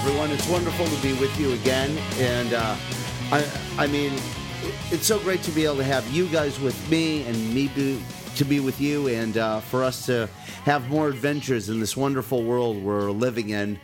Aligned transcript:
Everyone. 0.00 0.30
It's 0.30 0.48
wonderful 0.48 0.86
to 0.86 1.02
be 1.02 1.12
with 1.14 1.38
you 1.40 1.52
again. 1.54 1.98
And 2.18 2.54
uh, 2.54 2.76
I, 3.32 3.44
I 3.78 3.86
mean, 3.88 4.12
it's 4.90 5.06
so 5.06 5.18
great 5.18 5.42
to 5.42 5.50
be 5.50 5.64
able 5.64 5.76
to 5.78 5.84
have 5.84 6.08
you 6.10 6.28
guys 6.28 6.60
with 6.60 6.88
me 6.88 7.24
and 7.24 7.52
me 7.52 7.66
be, 7.68 8.00
to 8.36 8.44
be 8.44 8.60
with 8.60 8.80
you 8.80 9.08
and 9.08 9.36
uh, 9.36 9.58
for 9.58 9.82
us 9.82 10.06
to 10.06 10.28
have 10.64 10.88
more 10.88 11.08
adventures 11.08 11.68
in 11.68 11.80
this 11.80 11.96
wonderful 11.96 12.44
world 12.44 12.80
we're 12.80 13.10
living 13.10 13.50
in. 13.50 13.78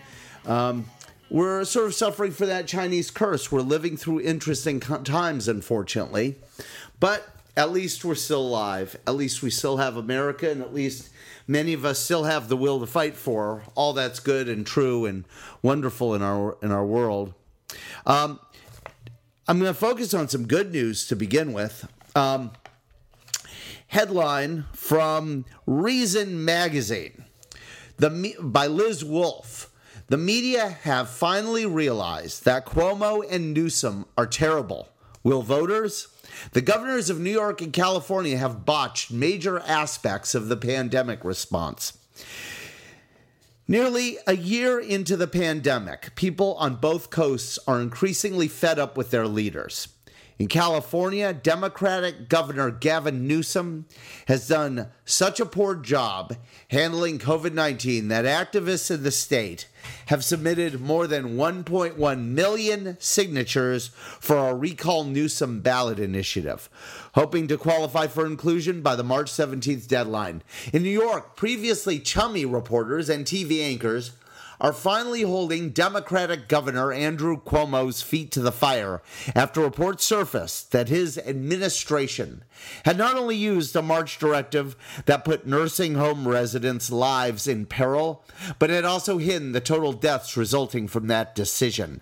Um, 0.46 0.84
we're 1.30 1.64
sort 1.64 1.86
of 1.86 1.94
suffering 1.94 2.30
for 2.30 2.46
that 2.46 2.68
Chinese 2.68 3.10
curse. 3.10 3.50
We're 3.50 3.60
living 3.62 3.96
through 3.96 4.20
interesting 4.20 4.78
times, 4.78 5.48
unfortunately. 5.48 6.36
But 7.00 7.28
at 7.56 7.70
least 7.70 8.04
we're 8.04 8.14
still 8.14 8.42
alive. 8.42 8.96
At 9.06 9.14
least 9.14 9.42
we 9.42 9.50
still 9.50 9.76
have 9.76 9.96
America, 9.96 10.50
and 10.50 10.60
at 10.60 10.74
least 10.74 11.10
many 11.46 11.72
of 11.72 11.84
us 11.84 11.98
still 11.98 12.24
have 12.24 12.48
the 12.48 12.56
will 12.56 12.80
to 12.80 12.86
fight 12.86 13.16
for 13.16 13.62
all 13.74 13.92
that's 13.92 14.20
good 14.20 14.48
and 14.48 14.66
true 14.66 15.06
and 15.06 15.24
wonderful 15.62 16.14
in 16.14 16.22
our 16.22 16.56
in 16.62 16.70
our 16.70 16.84
world. 16.84 17.34
Um, 18.06 18.40
I'm 19.46 19.58
going 19.58 19.72
to 19.72 19.78
focus 19.78 20.14
on 20.14 20.28
some 20.28 20.46
good 20.46 20.72
news 20.72 21.06
to 21.08 21.16
begin 21.16 21.52
with. 21.52 21.86
Um, 22.16 22.52
headline 23.88 24.64
from 24.72 25.44
Reason 25.66 26.44
magazine, 26.44 27.24
the 27.98 28.34
by 28.40 28.66
Liz 28.66 29.04
Wolfe. 29.04 29.70
The 30.06 30.18
media 30.18 30.68
have 30.82 31.08
finally 31.08 31.64
realized 31.64 32.44
that 32.44 32.66
Cuomo 32.66 33.24
and 33.28 33.54
Newsom 33.54 34.04
are 34.18 34.26
terrible. 34.26 34.90
Will 35.22 35.40
voters? 35.40 36.08
The 36.52 36.60
governors 36.60 37.10
of 37.10 37.20
New 37.20 37.30
York 37.30 37.60
and 37.60 37.72
California 37.72 38.36
have 38.36 38.64
botched 38.64 39.10
major 39.10 39.60
aspects 39.60 40.34
of 40.34 40.48
the 40.48 40.56
pandemic 40.56 41.24
response. 41.24 41.98
Nearly 43.66 44.18
a 44.26 44.36
year 44.36 44.78
into 44.78 45.16
the 45.16 45.26
pandemic, 45.26 46.14
people 46.16 46.54
on 46.56 46.76
both 46.76 47.08
coasts 47.08 47.58
are 47.66 47.80
increasingly 47.80 48.46
fed 48.46 48.78
up 48.78 48.96
with 48.96 49.10
their 49.10 49.26
leaders. 49.26 49.88
In 50.36 50.48
California, 50.48 51.32
Democratic 51.32 52.28
Governor 52.28 52.72
Gavin 52.72 53.28
Newsom 53.28 53.86
has 54.26 54.48
done 54.48 54.88
such 55.04 55.38
a 55.38 55.46
poor 55.46 55.76
job 55.76 56.36
handling 56.68 57.20
COVID 57.20 57.52
19 57.52 58.08
that 58.08 58.24
activists 58.24 58.90
in 58.90 59.04
the 59.04 59.12
state 59.12 59.68
have 60.06 60.24
submitted 60.24 60.80
more 60.80 61.06
than 61.06 61.36
1.1 61.36 62.24
million 62.24 62.96
signatures 62.98 63.88
for 64.18 64.36
a 64.36 64.54
Recall 64.54 65.04
Newsom 65.04 65.60
ballot 65.60 66.00
initiative, 66.00 66.68
hoping 67.14 67.46
to 67.46 67.56
qualify 67.56 68.08
for 68.08 68.26
inclusion 68.26 68.82
by 68.82 68.96
the 68.96 69.04
March 69.04 69.30
17th 69.30 69.86
deadline. 69.86 70.42
In 70.72 70.82
New 70.82 70.90
York, 70.90 71.36
previously 71.36 72.00
chummy 72.00 72.44
reporters 72.44 73.08
and 73.08 73.24
TV 73.24 73.62
anchors 73.62 74.12
are 74.64 74.72
finally 74.72 75.20
holding 75.20 75.68
Democratic 75.68 76.48
Governor 76.48 76.90
Andrew 76.90 77.38
Cuomo's 77.38 78.00
feet 78.00 78.32
to 78.32 78.40
the 78.40 78.50
fire 78.50 79.02
after 79.34 79.60
reports 79.60 80.06
surfaced 80.06 80.72
that 80.72 80.88
his 80.88 81.18
administration 81.18 82.42
had 82.86 82.96
not 82.96 83.14
only 83.14 83.36
used 83.36 83.76
a 83.76 83.82
March 83.82 84.18
directive 84.18 84.74
that 85.04 85.22
put 85.22 85.46
nursing 85.46 85.96
home 85.96 86.26
residents' 86.26 86.90
lives 86.90 87.46
in 87.46 87.66
peril, 87.66 88.24
but 88.58 88.70
had 88.70 88.86
also 88.86 89.18
hidden 89.18 89.52
the 89.52 89.60
total 89.60 89.92
deaths 89.92 90.34
resulting 90.34 90.88
from 90.88 91.08
that 91.08 91.34
decision. 91.34 92.00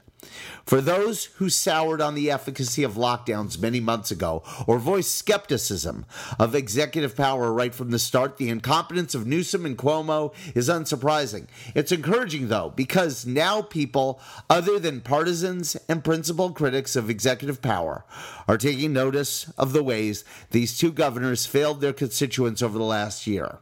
For 0.65 0.81
those 0.81 1.25
who 1.37 1.49
soured 1.49 2.01
on 2.01 2.15
the 2.15 2.31
efficacy 2.31 2.83
of 2.83 2.95
lockdowns 2.95 3.59
many 3.59 3.81
months 3.81 4.11
ago 4.11 4.43
or 4.67 4.79
voiced 4.79 5.15
skepticism 5.15 6.07
of 6.39 6.55
executive 6.55 7.17
power 7.17 7.53
right 7.53 7.75
from 7.75 7.91
the 7.91 7.99
start, 7.99 8.37
the 8.37 8.49
incompetence 8.49 9.15
of 9.15 9.27
Newsom 9.27 9.67
and 9.67 9.77
Cuomo 9.77 10.33
is 10.55 10.69
unsurprising. 10.69 11.47
It's 11.75 11.93
encouraging, 11.93 12.49
though, 12.49 12.73
because 12.75 13.27
now 13.27 13.63
people, 13.63 14.21
other 14.49 14.79
than 14.79 15.01
partisans 15.01 15.77
and 15.89 16.05
principal 16.05 16.51
critics 16.51 16.97
of 16.97 17.11
executive 17.11 17.61
power, 17.61 18.05
are 18.47 18.59
taking 18.59 18.93
notice 18.93 19.51
of 19.59 19.73
the 19.73 19.83
ways 19.83 20.25
these 20.51 20.79
two 20.79 20.93
governors 20.93 21.47
failed 21.47 21.81
their 21.81 21.93
constituents 21.93 22.63
over 22.63 22.79
the 22.79 22.85
last 22.85 23.27
year. 23.27 23.59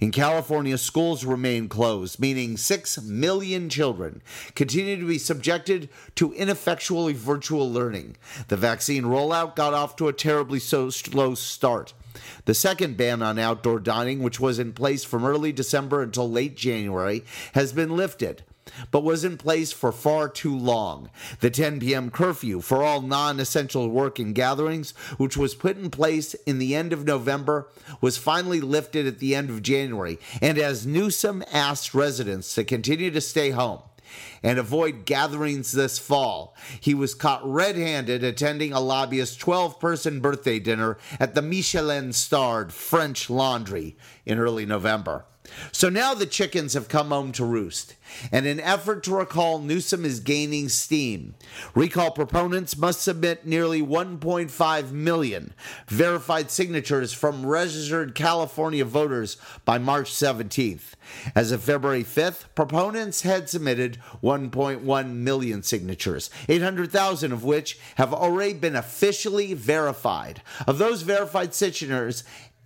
In 0.00 0.10
California, 0.10 0.78
schools 0.78 1.24
remain 1.24 1.68
closed, 1.68 2.18
meaning 2.18 2.56
6 2.56 3.02
million 3.02 3.68
children 3.68 4.22
continue 4.54 4.98
to 4.98 5.06
be 5.06 5.18
subjected 5.18 5.90
to 6.14 6.32
ineffectually 6.32 7.12
virtual 7.12 7.70
learning. 7.70 8.16
The 8.48 8.56
vaccine 8.56 9.04
rollout 9.04 9.56
got 9.56 9.74
off 9.74 9.96
to 9.96 10.08
a 10.08 10.14
terribly 10.14 10.58
so 10.58 10.88
slow 10.90 11.34
start. 11.34 11.92
The 12.46 12.54
second 12.54 12.96
ban 12.96 13.22
on 13.22 13.38
outdoor 13.38 13.80
dining, 13.80 14.22
which 14.22 14.40
was 14.40 14.58
in 14.58 14.72
place 14.72 15.04
from 15.04 15.24
early 15.24 15.52
December 15.52 16.02
until 16.02 16.30
late 16.30 16.56
January, 16.56 17.24
has 17.52 17.72
been 17.72 17.96
lifted 17.96 18.42
but 18.90 19.02
was 19.02 19.24
in 19.24 19.36
place 19.36 19.72
for 19.72 19.92
far 19.92 20.28
too 20.28 20.56
long. 20.56 21.10
The 21.40 21.50
10 21.50 21.80
p.m. 21.80 22.10
curfew 22.10 22.60
for 22.60 22.82
all 22.82 23.00
non 23.00 23.40
essential 23.40 23.88
work 23.88 24.18
and 24.18 24.34
gatherings, 24.34 24.92
which 25.16 25.36
was 25.36 25.54
put 25.54 25.76
in 25.76 25.90
place 25.90 26.34
in 26.46 26.58
the 26.58 26.74
end 26.74 26.92
of 26.92 27.04
November, 27.04 27.68
was 28.00 28.16
finally 28.16 28.60
lifted 28.60 29.06
at 29.06 29.18
the 29.18 29.34
end 29.34 29.50
of 29.50 29.62
January. 29.62 30.18
And 30.40 30.58
as 30.58 30.86
Newsom 30.86 31.42
asked 31.52 31.94
residents 31.94 32.54
to 32.54 32.64
continue 32.64 33.10
to 33.10 33.20
stay 33.20 33.50
home, 33.50 33.80
and 34.42 34.58
avoid 34.58 35.04
gatherings 35.04 35.72
this 35.72 35.98
fall. 35.98 36.54
He 36.80 36.94
was 36.94 37.14
caught 37.14 37.48
red 37.48 37.76
handed 37.76 38.24
attending 38.24 38.72
a 38.72 38.80
lobbyist's 38.80 39.36
12 39.36 39.78
person 39.80 40.20
birthday 40.20 40.58
dinner 40.58 40.98
at 41.18 41.34
the 41.34 41.42
Michelin 41.42 42.12
starred 42.12 42.72
French 42.72 43.30
Laundry 43.30 43.96
in 44.24 44.38
early 44.38 44.66
November. 44.66 45.24
So 45.72 45.88
now 45.88 46.14
the 46.14 46.26
chickens 46.26 46.74
have 46.74 46.88
come 46.88 47.08
home 47.08 47.32
to 47.32 47.44
roost. 47.44 47.96
And 48.32 48.46
in 48.46 48.60
effort 48.60 49.02
to 49.04 49.16
recall, 49.16 49.58
Newsom 49.58 50.04
is 50.04 50.20
gaining 50.20 50.68
steam. 50.68 51.34
Recall 51.74 52.10
proponents 52.10 52.76
must 52.76 53.02
submit 53.02 53.46
nearly 53.46 53.82
1.5 53.82 54.90
million 54.90 55.54
verified 55.88 56.50
signatures 56.50 57.12
from 57.12 57.46
registered 57.46 58.14
California 58.14 58.84
voters 58.84 59.36
by 59.64 59.78
March 59.78 60.10
17th. 60.10 60.92
As 61.34 61.52
of 61.52 61.62
February 61.62 62.04
5th, 62.04 62.46
proponents 62.54 63.22
had 63.22 63.48
submitted 63.48 63.98
1.1 64.30 65.12
million 65.12 65.62
signatures, 65.62 66.30
800,000 66.48 67.32
of 67.32 67.42
which 67.42 67.78
have 67.96 68.14
already 68.14 68.54
been 68.54 68.76
officially 68.76 69.54
verified. 69.54 70.40
Of 70.68 70.78
those 70.78 71.02
verified 71.02 71.52
signatures, 71.52 72.22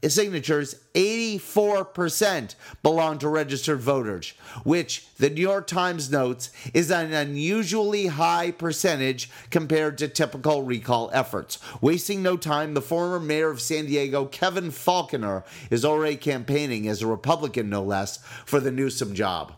signatures, 0.06 0.74
84% 0.94 2.54
belong 2.82 3.18
to 3.18 3.28
registered 3.30 3.80
voters, 3.80 4.34
which 4.62 5.06
the 5.16 5.30
New 5.30 5.40
York 5.40 5.66
Times 5.66 6.10
notes 6.10 6.50
is 6.74 6.90
an 6.90 7.14
unusually 7.14 8.08
high 8.08 8.50
percentage 8.50 9.30
compared 9.48 9.96
to 9.98 10.08
typical 10.08 10.64
recall 10.64 11.08
efforts. 11.14 11.58
Wasting 11.80 12.22
no 12.22 12.36
time, 12.36 12.74
the 12.74 12.82
former 12.82 13.18
mayor 13.18 13.48
of 13.48 13.62
San 13.62 13.86
Diego, 13.86 14.26
Kevin 14.26 14.70
Faulconer, 14.70 15.44
is 15.70 15.82
already 15.82 16.16
campaigning 16.16 16.86
as 16.88 17.00
a 17.00 17.06
Republican, 17.06 17.70
no 17.70 17.82
less, 17.82 18.18
for 18.44 18.60
the 18.60 18.70
Newsom 18.70 19.14
job. 19.14 19.54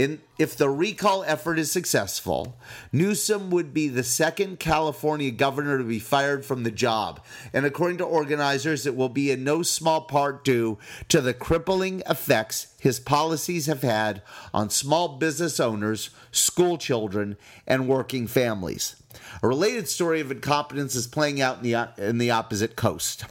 In, 0.00 0.22
if 0.38 0.56
the 0.56 0.70
recall 0.70 1.24
effort 1.24 1.58
is 1.58 1.70
successful, 1.70 2.58
Newsom 2.90 3.50
would 3.50 3.74
be 3.74 3.86
the 3.86 4.02
second 4.02 4.58
California 4.58 5.30
governor 5.30 5.76
to 5.76 5.84
be 5.84 5.98
fired 5.98 6.42
from 6.42 6.62
the 6.62 6.70
job. 6.70 7.22
And 7.52 7.66
according 7.66 7.98
to 7.98 8.04
organizers, 8.04 8.86
it 8.86 8.96
will 8.96 9.10
be 9.10 9.30
in 9.30 9.44
no 9.44 9.62
small 9.62 10.00
part 10.00 10.42
due 10.42 10.78
to 11.08 11.20
the 11.20 11.34
crippling 11.34 12.02
effects 12.08 12.68
his 12.80 12.98
policies 12.98 13.66
have 13.66 13.82
had 13.82 14.22
on 14.54 14.70
small 14.70 15.18
business 15.18 15.60
owners, 15.60 16.08
school 16.32 16.78
children, 16.78 17.36
and 17.66 17.86
working 17.86 18.26
families. 18.26 18.96
A 19.42 19.48
related 19.48 19.86
story 19.86 20.22
of 20.22 20.30
incompetence 20.30 20.94
is 20.94 21.06
playing 21.06 21.42
out 21.42 21.58
in 21.58 21.62
the, 21.70 21.90
in 21.98 22.16
the 22.16 22.30
opposite 22.30 22.74
coast. 22.74 23.26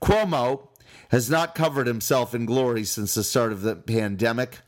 Cuomo 0.00 0.68
has 1.10 1.28
not 1.28 1.54
covered 1.54 1.86
himself 1.86 2.34
in 2.34 2.46
glory 2.46 2.84
since 2.84 3.12
the 3.12 3.22
start 3.22 3.52
of 3.52 3.60
the 3.60 3.76
pandemic. 3.76 4.60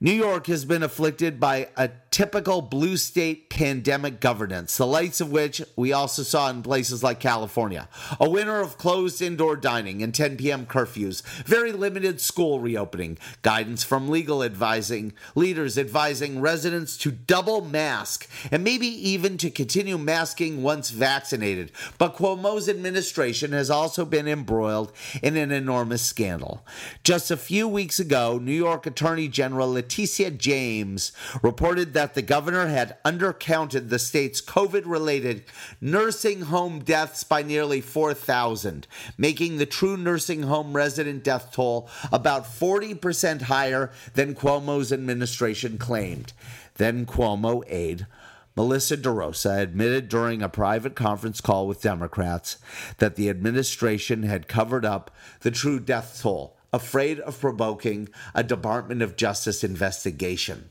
New 0.00 0.12
York 0.12 0.46
has 0.48 0.64
been 0.64 0.82
afflicted 0.82 1.40
by 1.40 1.68
a 1.76 1.88
typical 2.14 2.62
blue 2.62 2.96
state 2.96 3.50
pandemic 3.50 4.20
governance, 4.20 4.76
the 4.76 4.86
likes 4.86 5.20
of 5.20 5.32
which 5.32 5.60
we 5.74 5.92
also 5.92 6.22
saw 6.22 6.48
in 6.48 6.62
places 6.62 7.02
like 7.02 7.18
California. 7.18 7.88
A 8.20 8.30
winter 8.30 8.60
of 8.60 8.78
closed 8.78 9.20
indoor 9.20 9.56
dining 9.56 10.00
and 10.00 10.14
10 10.14 10.36
p.m. 10.36 10.64
curfews, 10.64 11.24
very 11.44 11.72
limited 11.72 12.20
school 12.20 12.60
reopening, 12.60 13.18
guidance 13.42 13.82
from 13.82 14.08
legal 14.08 14.44
advising 14.44 15.12
leaders 15.34 15.76
advising 15.76 16.40
residents 16.40 16.96
to 16.98 17.10
double 17.10 17.62
mask 17.64 18.28
and 18.52 18.62
maybe 18.62 18.86
even 18.86 19.36
to 19.36 19.50
continue 19.50 19.98
masking 19.98 20.62
once 20.62 20.90
vaccinated. 20.90 21.72
But 21.98 22.14
Cuomo's 22.14 22.68
administration 22.68 23.50
has 23.50 23.70
also 23.70 24.04
been 24.04 24.28
embroiled 24.28 24.92
in 25.20 25.36
an 25.36 25.50
enormous 25.50 26.02
scandal. 26.02 26.64
Just 27.02 27.32
a 27.32 27.36
few 27.36 27.66
weeks 27.66 27.98
ago, 27.98 28.38
New 28.40 28.52
York 28.52 28.86
Attorney 28.86 29.26
General 29.26 29.72
Letitia 29.72 30.30
James 30.30 31.10
reported 31.42 31.92
that 31.94 32.03
that 32.04 32.12
the 32.12 32.20
governor 32.20 32.66
had 32.66 33.02
undercounted 33.02 33.88
the 33.88 33.98
state's 33.98 34.42
COVID 34.42 34.82
related 34.84 35.42
nursing 35.80 36.42
home 36.42 36.80
deaths 36.80 37.24
by 37.24 37.40
nearly 37.40 37.80
4,000, 37.80 38.86
making 39.16 39.56
the 39.56 39.64
true 39.64 39.96
nursing 39.96 40.42
home 40.42 40.74
resident 40.74 41.24
death 41.24 41.50
toll 41.50 41.88
about 42.12 42.44
40% 42.44 43.40
higher 43.40 43.90
than 44.12 44.34
Cuomo's 44.34 44.92
administration 44.92 45.78
claimed. 45.78 46.34
Then 46.74 47.06
Cuomo 47.06 47.62
aide 47.68 48.06
Melissa 48.54 48.98
DeRosa 48.98 49.62
admitted 49.62 50.10
during 50.10 50.42
a 50.42 50.50
private 50.50 50.94
conference 50.94 51.40
call 51.40 51.66
with 51.66 51.80
Democrats 51.80 52.58
that 52.98 53.16
the 53.16 53.30
administration 53.30 54.24
had 54.24 54.46
covered 54.46 54.84
up 54.84 55.10
the 55.40 55.50
true 55.50 55.80
death 55.80 56.20
toll, 56.20 56.54
afraid 56.70 57.18
of 57.20 57.40
provoking 57.40 58.10
a 58.34 58.44
Department 58.44 59.00
of 59.00 59.16
Justice 59.16 59.64
investigation. 59.64 60.68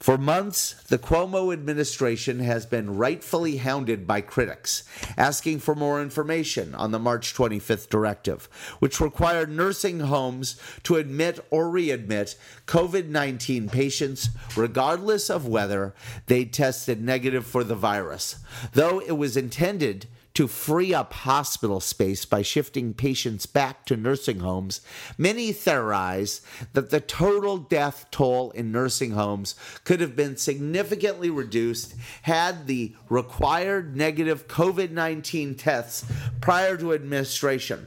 For 0.00 0.16
months, 0.16 0.72
the 0.88 0.96
Cuomo 0.96 1.52
administration 1.52 2.38
has 2.38 2.64
been 2.64 2.96
rightfully 2.96 3.58
hounded 3.58 4.06
by 4.06 4.22
critics, 4.22 4.82
asking 5.18 5.58
for 5.58 5.74
more 5.74 6.00
information 6.00 6.74
on 6.74 6.90
the 6.90 6.98
March 6.98 7.34
25th 7.34 7.90
directive, 7.90 8.48
which 8.78 8.98
required 8.98 9.50
nursing 9.50 10.00
homes 10.00 10.58
to 10.84 10.96
admit 10.96 11.44
or 11.50 11.66
readmit 11.66 12.36
COVID 12.66 13.08
19 13.08 13.68
patients, 13.68 14.30
regardless 14.56 15.28
of 15.28 15.46
whether 15.46 15.94
they 16.28 16.46
tested 16.46 17.02
negative 17.02 17.44
for 17.44 17.62
the 17.62 17.76
virus, 17.76 18.36
though 18.72 19.00
it 19.00 19.18
was 19.18 19.36
intended 19.36 20.06
to 20.34 20.46
free 20.46 20.94
up 20.94 21.12
hospital 21.12 21.80
space 21.80 22.24
by 22.24 22.42
shifting 22.42 22.94
patients 22.94 23.46
back 23.46 23.84
to 23.86 23.96
nursing 23.96 24.40
homes, 24.40 24.80
many 25.18 25.52
theorize 25.52 26.40
that 26.72 26.90
the 26.90 27.00
total 27.00 27.58
death 27.58 28.06
toll 28.10 28.50
in 28.52 28.70
nursing 28.70 29.12
homes 29.12 29.54
could 29.84 30.00
have 30.00 30.14
been 30.14 30.36
significantly 30.36 31.30
reduced 31.30 31.94
had 32.22 32.66
the 32.66 32.94
required 33.08 33.96
negative 33.96 34.46
COVID 34.46 34.90
19 34.90 35.54
tests 35.56 36.04
prior 36.40 36.76
to 36.76 36.92
administration. 36.92 37.86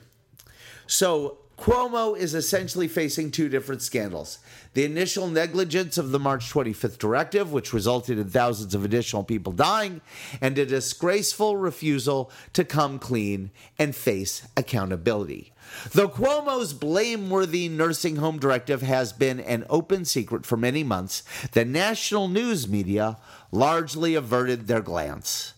So, 0.86 1.38
Cuomo 1.64 2.14
is 2.18 2.36
essentially 2.36 2.90
facing 2.90 3.32
two 3.32 3.48
different 3.48 3.82
scandals. 3.82 4.40
The 4.74 4.84
initial 4.84 5.30
negligence 5.30 5.98
of 5.98 6.12
the 6.12 6.20
March 6.20 6.52
25th 6.52 6.98
directive, 6.98 7.54
which 7.54 7.72
resulted 7.72 8.20
in 8.20 8.28
thousands 8.28 8.76
of 8.76 8.84
additional 8.84 9.24
people 9.24 9.54
dying, 9.54 10.02
and 10.42 10.58
a 10.58 10.66
disgraceful 10.66 11.56
refusal 11.56 12.30
to 12.52 12.66
come 12.66 13.00
clean 13.00 13.50
and 13.80 13.96
face 13.96 14.46
accountability. 14.58 15.54
Though 15.94 16.10
Cuomo's 16.10 16.74
blameworthy 16.74 17.70
nursing 17.70 18.18
home 18.18 18.40
directive 18.40 18.82
has 18.82 19.14
been 19.14 19.40
an 19.40 19.64
open 19.70 20.04
secret 20.04 20.46
for 20.46 20.58
many 20.58 20.84
months, 20.84 21.24
the 21.54 21.64
national 21.64 22.28
news 22.28 22.68
media 22.68 23.16
largely 23.54 24.16
averted 24.16 24.68
their 24.68 24.82
glance 24.82 25.53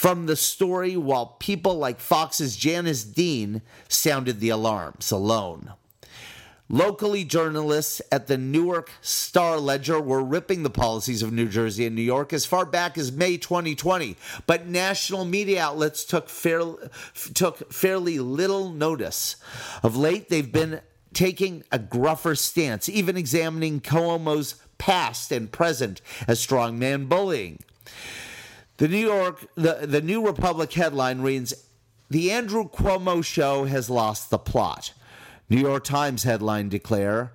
from 0.00 0.24
the 0.24 0.34
story 0.34 0.96
while 0.96 1.26
people 1.26 1.74
like 1.74 2.00
Fox's 2.00 2.56
Janice 2.56 3.04
Dean 3.04 3.60
sounded 3.86 4.40
the 4.40 4.48
alarms 4.48 5.10
alone. 5.10 5.74
Locally, 6.70 7.22
journalists 7.22 8.00
at 8.10 8.26
the 8.26 8.38
Newark 8.38 8.92
Star 9.02 9.58
Ledger 9.58 10.00
were 10.00 10.24
ripping 10.24 10.62
the 10.62 10.70
policies 10.70 11.22
of 11.22 11.34
New 11.34 11.48
Jersey 11.50 11.84
and 11.84 11.94
New 11.94 12.00
York 12.00 12.32
as 12.32 12.46
far 12.46 12.64
back 12.64 12.96
as 12.96 13.12
May 13.12 13.36
2020, 13.36 14.16
but 14.46 14.66
national 14.66 15.26
media 15.26 15.60
outlets 15.60 16.06
took, 16.06 16.30
fair, 16.30 16.62
took 17.34 17.70
fairly 17.70 18.18
little 18.18 18.70
notice. 18.70 19.36
Of 19.82 19.98
late, 19.98 20.30
they've 20.30 20.50
been 20.50 20.80
taking 21.12 21.62
a 21.70 21.78
gruffer 21.78 22.38
stance, 22.38 22.88
even 22.88 23.18
examining 23.18 23.82
Cuomo's 23.82 24.54
past 24.78 25.30
and 25.30 25.52
present 25.52 26.00
as 26.26 26.40
strongman 26.40 27.06
bullying. 27.06 27.58
The 28.80 28.88
New 28.88 28.96
York, 28.96 29.46
the, 29.56 29.80
the 29.82 30.00
New 30.00 30.26
Republic 30.26 30.72
headline 30.72 31.20
reads 31.20 31.52
The 32.08 32.30
Andrew 32.30 32.66
Cuomo 32.66 33.22
Show 33.22 33.66
has 33.66 33.90
lost 33.90 34.30
the 34.30 34.38
plot. 34.38 34.94
New 35.50 35.58
York 35.60 35.84
Times 35.84 36.22
headline 36.22 36.70
declare 36.70 37.34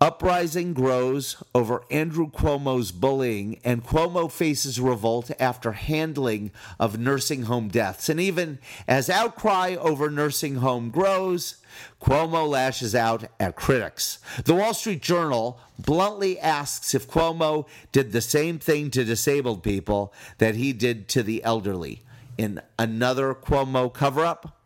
Uprising 0.00 0.74
grows 0.74 1.42
over 1.56 1.82
Andrew 1.90 2.30
Cuomo's 2.30 2.92
bullying, 2.92 3.58
and 3.64 3.84
Cuomo 3.84 4.30
faces 4.30 4.78
revolt 4.78 5.32
after 5.40 5.72
handling 5.72 6.52
of 6.78 7.00
nursing 7.00 7.44
home 7.44 7.66
deaths. 7.66 8.08
And 8.08 8.20
even 8.20 8.60
as 8.86 9.10
outcry 9.10 9.74
over 9.74 10.08
nursing 10.08 10.56
home 10.56 10.90
grows, 10.90 11.56
Cuomo 12.00 12.48
lashes 12.48 12.94
out 12.94 13.24
at 13.40 13.56
critics. 13.56 14.20
The 14.44 14.54
Wall 14.54 14.72
Street 14.72 15.02
Journal 15.02 15.58
bluntly 15.80 16.38
asks 16.38 16.94
if 16.94 17.08
Cuomo 17.08 17.66
did 17.90 18.12
the 18.12 18.20
same 18.20 18.60
thing 18.60 18.92
to 18.92 19.04
disabled 19.04 19.64
people 19.64 20.12
that 20.38 20.54
he 20.54 20.72
did 20.72 21.08
to 21.08 21.24
the 21.24 21.42
elderly. 21.42 22.02
In 22.36 22.60
another 22.78 23.34
Cuomo 23.34 23.92
cover 23.92 24.24
up, 24.24 24.56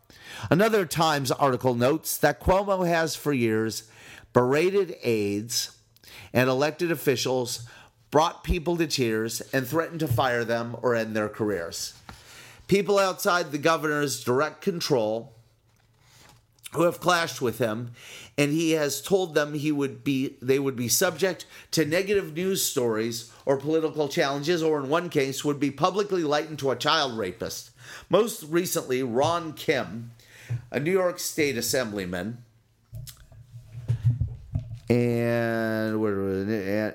another 0.51 0.85
Times 0.85 1.31
article 1.31 1.73
notes 1.73 2.17
that 2.17 2.39
Cuomo 2.39 2.87
has 2.87 3.15
for 3.15 3.33
years 3.33 3.89
berated 4.33 4.95
aides 5.03 5.77
and 6.33 6.49
elected 6.49 6.91
officials, 6.91 7.67
brought 8.11 8.43
people 8.43 8.75
to 8.77 8.87
tears, 8.87 9.41
and 9.53 9.67
threatened 9.67 9.99
to 9.99 10.07
fire 10.07 10.43
them 10.43 10.75
or 10.81 10.95
end 10.95 11.15
their 11.15 11.29
careers. 11.29 11.93
People 12.67 12.97
outside 12.97 13.51
the 13.51 13.57
governor's 13.57 14.23
direct 14.23 14.61
control 14.61 15.33
who 16.73 16.83
have 16.83 16.99
clashed 16.99 17.41
with 17.41 17.59
him 17.59 17.91
and 18.37 18.51
he 18.51 18.71
has 18.71 19.01
told 19.01 19.35
them 19.35 19.53
he 19.53 19.71
would 19.71 20.03
be 20.03 20.35
they 20.41 20.59
would 20.59 20.75
be 20.75 20.87
subject 20.87 21.45
to 21.71 21.85
negative 21.85 22.33
news 22.33 22.63
stories 22.63 23.31
or 23.45 23.57
political 23.57 24.07
challenges 24.07 24.63
or 24.63 24.79
in 24.79 24.89
one 24.89 25.09
case 25.09 25.45
would 25.45 25.59
be 25.59 25.71
publicly 25.71 26.23
likened 26.23 26.59
to 26.59 26.71
a 26.71 26.75
child 26.75 27.17
rapist 27.17 27.69
most 28.09 28.43
recently 28.43 29.03
ron 29.03 29.53
kim 29.53 30.11
a 30.71 30.79
new 30.79 30.91
york 30.91 31.19
state 31.19 31.57
assemblyman 31.57 32.43
and 34.89 36.03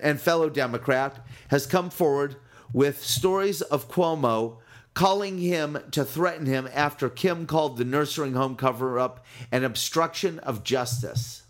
and 0.02 0.20
fellow 0.20 0.50
Democrat 0.50 1.24
has 1.48 1.66
come 1.66 1.90
forward 1.90 2.36
with 2.72 3.04
stories 3.04 3.62
of 3.62 3.88
Cuomo 3.88 4.58
calling 4.94 5.38
him 5.38 5.78
to 5.92 6.04
threaten 6.04 6.46
him 6.46 6.68
after 6.74 7.08
Kim 7.08 7.46
called 7.46 7.76
the 7.76 7.84
nursing 7.84 8.34
home 8.34 8.56
cover 8.56 8.98
up 8.98 9.24
an 9.52 9.64
obstruction 9.64 10.38
of 10.40 10.64
justice. 10.64 11.44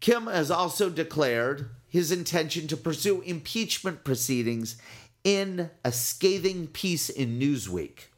Kim 0.00 0.26
has 0.26 0.50
also 0.50 0.90
declared 0.90 1.70
his 1.88 2.12
intention 2.12 2.66
to 2.66 2.76
pursue 2.76 3.20
impeachment 3.22 4.04
proceedings 4.04 4.76
in 5.24 5.70
a 5.84 5.92
scathing 5.92 6.66
piece 6.66 7.08
in 7.08 7.38
Newsweek. 7.38 8.08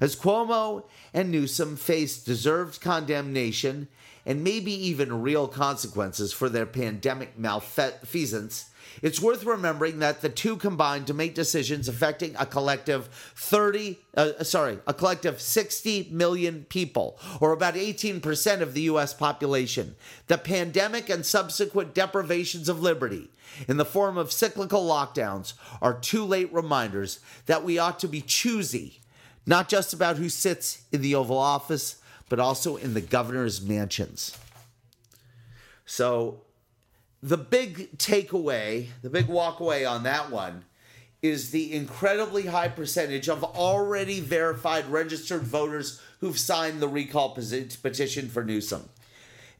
As 0.00 0.16
Cuomo 0.16 0.84
and 1.12 1.30
Newsom 1.30 1.76
face 1.76 2.16
deserved 2.16 2.80
condemnation 2.80 3.88
and 4.24 4.44
maybe 4.44 4.72
even 4.72 5.22
real 5.22 5.48
consequences 5.48 6.32
for 6.32 6.48
their 6.48 6.66
pandemic 6.66 7.38
malfeasance, 7.38 8.70
it's 9.00 9.20
worth 9.20 9.44
remembering 9.44 10.00
that 10.00 10.20
the 10.20 10.28
two 10.28 10.56
combined 10.56 11.06
to 11.06 11.14
make 11.14 11.34
decisions 11.34 11.88
affecting 11.88 12.34
a 12.38 12.44
collective 12.44 13.06
30 13.36 13.98
uh, 14.16 14.44
sorry 14.44 14.78
a 14.86 14.92
collective 14.92 15.40
60 15.40 16.08
million 16.10 16.66
people 16.68 17.18
or 17.40 17.52
about 17.52 17.74
18% 17.74 18.60
of 18.60 18.74
the 18.74 18.82
US 18.82 19.14
population. 19.14 19.94
The 20.26 20.38
pandemic 20.38 21.08
and 21.08 21.24
subsequent 21.24 21.94
deprivations 21.94 22.68
of 22.68 22.82
liberty 22.82 23.30
in 23.66 23.76
the 23.76 23.84
form 23.84 24.18
of 24.18 24.32
cyclical 24.32 24.86
lockdowns 24.86 25.54
are 25.80 25.98
too 25.98 26.24
late 26.24 26.52
reminders 26.52 27.20
that 27.46 27.64
we 27.64 27.78
ought 27.78 27.98
to 28.00 28.08
be 28.08 28.20
choosy 28.20 28.98
not 29.44 29.68
just 29.68 29.92
about 29.92 30.16
who 30.16 30.28
sits 30.28 30.82
in 30.92 31.02
the 31.02 31.14
oval 31.14 31.38
office 31.38 31.96
but 32.32 32.40
also 32.40 32.76
in 32.76 32.94
the 32.94 33.00
governor's 33.02 33.60
mansions. 33.60 34.38
So, 35.84 36.40
the 37.22 37.36
big 37.36 37.98
takeaway, 37.98 38.86
the 39.02 39.10
big 39.10 39.26
walkaway 39.26 39.86
on 39.86 40.04
that 40.04 40.30
one 40.30 40.64
is 41.20 41.50
the 41.50 41.74
incredibly 41.74 42.46
high 42.46 42.68
percentage 42.68 43.28
of 43.28 43.44
already 43.44 44.20
verified 44.20 44.86
registered 44.86 45.42
voters 45.42 46.00
who've 46.20 46.38
signed 46.38 46.80
the 46.80 46.88
recall 46.88 47.34
petition 47.34 48.30
for 48.30 48.42
Newsom. 48.42 48.88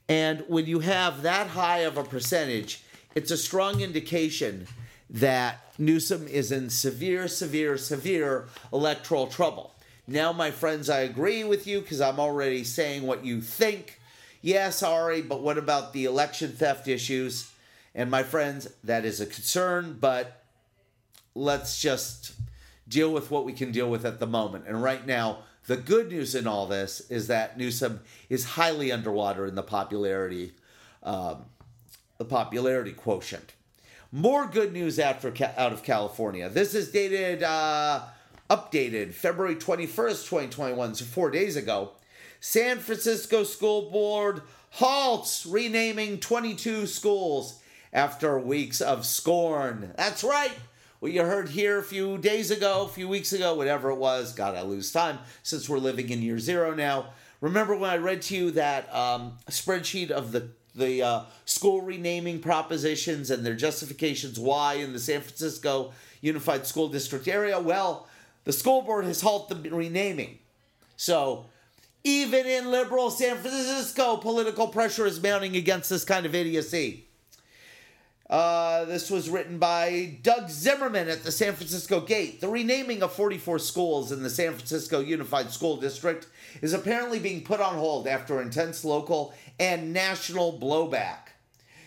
And 0.09 0.43
when 0.49 0.65
you 0.65 0.81
have 0.81 1.21
that 1.21 1.49
high 1.49 1.81
of 1.81 1.99
a 1.99 2.05
percentage, 2.05 2.83
it's 3.15 3.31
a 3.31 3.37
strong 3.37 3.83
indication 3.83 4.67
that 5.11 5.75
Newsom 5.77 6.27
is 6.27 6.51
in 6.51 6.71
severe, 6.71 7.29
severe, 7.29 7.77
severe 7.77 8.47
electoral 8.73 9.27
trouble. 9.27 9.72
Now, 10.13 10.31
my 10.31 10.51
friends, 10.51 10.91
I 10.91 11.01
agree 11.01 11.43
with 11.43 11.67
you 11.67 11.81
because 11.81 12.03
I'm 12.03 12.21
already 12.21 12.65
saying 12.65 13.07
what 13.07 13.25
you 13.25 13.41
think. 13.41 13.99
Yeah, 14.43 14.69
sorry, 14.69 15.23
but 15.23 15.41
what 15.41 15.57
about 15.57 15.95
the 15.95 16.05
election 16.05 16.53
theft 16.53 16.87
issues? 16.87 17.51
And 17.95 18.11
my 18.11 18.23
friends, 18.23 18.69
that 18.85 19.07
is 19.07 19.23
a 19.23 19.27
concern, 19.27 19.97
but 19.99 20.45
let's 21.35 21.81
just 21.81 22.35
deal 22.87 23.11
with 23.11 23.31
what 23.31 23.47
we 23.47 23.55
can 23.55 23.73
deal 23.73 23.89
with 23.89 24.05
at 24.05 24.21
the 24.21 24.27
moment. 24.27 24.67
And 24.69 24.83
right 24.83 25.07
now, 25.07 25.45
the 25.67 25.79
good 25.79 26.11
news 26.11 26.35
in 26.35 26.47
all 26.47 26.67
this 26.67 27.01
is 27.09 27.29
that 27.29 27.57
Newsom 27.57 28.01
is 28.29 28.45
highly 28.45 28.93
underwater 28.93 29.47
in 29.47 29.55
the 29.55 29.63
popularity, 29.63 30.53
um, 31.03 31.47
the 32.19 32.27
popularity 32.27 32.93
quotient. 32.93 33.55
More 34.11 34.45
good 34.45 34.75
news 34.75 34.99
out, 34.99 35.25
after 35.25 35.33
out 35.57 35.73
of 35.73 35.83
California. 35.83 36.51
This 36.51 36.75
is 36.75 36.93
dated, 36.93 37.43
uh, 37.43 38.03
updated 38.53 39.15
February 39.15 39.57
21st, 39.57 40.29
2021, 40.29 40.95
so 40.95 41.05
four 41.07 41.31
days 41.31 41.57
ago. 41.57 41.93
San 42.39 42.79
Francisco 42.81 43.45
School 43.45 43.91
Board 43.91 44.43
halts 44.73 45.47
renaming 45.47 46.19
22 46.19 46.87
schools 46.87 47.61
after 47.95 48.39
weeks 48.39 48.83
of 48.83 49.07
scorn. 49.07 49.95
That's 49.97 50.23
right. 50.23 50.53
What 51.01 51.13
you 51.13 51.23
heard 51.23 51.49
here 51.49 51.79
a 51.79 51.83
few 51.83 52.19
days 52.19 52.51
ago, 52.51 52.85
a 52.85 52.89
few 52.89 53.09
weeks 53.09 53.33
ago, 53.33 53.55
whatever 53.55 53.91
it 53.91 53.97
was. 53.97 54.35
God, 54.35 54.55
I 54.55 54.63
lose 54.63 54.93
time 54.93 55.19
since 55.43 55.67
we're 55.67 55.79
living 55.79 56.11
in 56.11 56.21
year 56.21 56.39
zero 56.39 56.75
now. 56.75 57.07
Remember 57.41 57.75
when 57.75 57.89
I 57.89 57.97
read 57.97 58.21
to 58.23 58.37
you 58.37 58.51
that 58.53 58.95
um, 58.95 59.39
spreadsheet 59.49 60.11
of 60.11 60.31
the 60.33 60.51
the 60.75 61.03
uh, 61.03 61.23
school 61.45 61.83
renaming 61.83 62.41
propositions 62.41 63.31
and 63.31 63.45
their 63.45 63.55
justifications 63.55 64.39
why 64.39 64.75
in 64.75 64.95
the 64.95 64.99
San 64.99 65.21
Francisco 65.21 65.93
Unified 66.23 66.67
School 66.67 66.89
District 66.89 67.29
area. 67.29 67.61
Well, 67.61 68.07
the 68.45 68.53
school 68.53 68.83
board 68.83 69.05
has 69.05 69.21
halted 69.21 69.63
the 69.63 69.71
renaming. 69.71 70.39
So, 70.97 71.47
even 72.05 72.47
in 72.47 72.71
liberal 72.71 73.11
San 73.11 73.39
Francisco, 73.39 74.17
political 74.17 74.69
pressure 74.69 75.07
is 75.07 75.23
mounting 75.23 75.57
against 75.57 75.89
this 75.89 76.05
kind 76.05 76.27
of 76.27 76.35
idiocy. 76.35 77.07
Uh, 78.29 78.87
this 78.87 79.11
was 79.11 79.29
written 79.29 79.59
by 79.59 80.17
Doug 80.23 80.49
Zimmerman 80.49 81.09
at 81.09 81.23
the 81.23 81.31
San 81.31 81.53
Francisco 81.53 82.01
Gate. 82.01 82.41
The 82.41 82.49
renaming 82.49 83.03
of 83.03 83.13
44 83.13 83.59
schools 83.59 84.11
in 84.11 84.23
the 84.23 84.31
San 84.31 84.55
Francisco 84.55 85.01
Unified 85.01 85.51
School 85.53 85.77
District 85.77 86.27
is 86.63 86.73
apparently 86.73 87.19
being 87.19 87.45
put 87.45 87.61
on 87.61 87.75
hold 87.75 88.09
after 88.09 88.41
intense 88.41 88.87
local 88.87 89.35
and 89.61 89.93
national 89.93 90.59
blowback. 90.59 91.32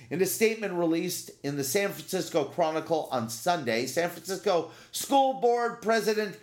In 0.10 0.22
a 0.22 0.26
statement 0.26 0.74
released 0.74 1.32
in 1.44 1.58
the 1.58 1.64
San 1.64 1.90
Francisco 1.90 2.44
Chronicle 2.44 3.10
on 3.12 3.30
Sunday, 3.30 3.86
San 3.88 4.10
Francisco 4.10 4.72
School 4.92 5.36
Board 5.36 5.82
President, 5.82 6.38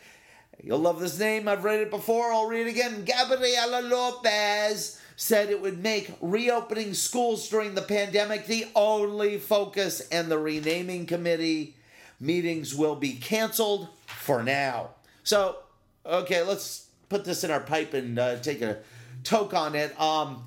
you'll 0.62 0.78
love 0.78 1.00
this 1.00 1.18
name, 1.18 1.46
I've 1.46 1.64
read 1.64 1.80
it 1.80 1.90
before, 1.90 2.32
I'll 2.32 2.48
read 2.48 2.66
it 2.66 2.70
again, 2.70 3.04
Gabriela 3.04 3.82
Lopez 3.82 5.00
said 5.16 5.50
it 5.50 5.62
would 5.62 5.80
make 5.82 6.12
reopening 6.20 6.94
schools 6.94 7.48
during 7.48 7.74
the 7.74 7.82
pandemic 7.82 8.46
the 8.46 8.66
only 8.74 9.38
focus, 9.38 10.08
and 10.10 10.28
the 10.28 10.38
renaming 10.38 11.06
committee 11.06 11.76
meetings 12.18 12.74
will 12.74 12.96
be 12.96 13.12
canceled 13.12 13.88
for 14.06 14.42
now. 14.42 14.90
So, 15.22 15.58
okay, 16.04 16.42
let's 16.42 16.88
put 17.08 17.24
this 17.24 17.44
in 17.44 17.50
our 17.52 17.60
pipe 17.60 17.94
and 17.94 18.18
uh, 18.18 18.36
take 18.40 18.62
a 18.62 18.78
toke 19.22 19.54
on 19.54 19.76
it. 19.76 19.98
Um, 20.00 20.44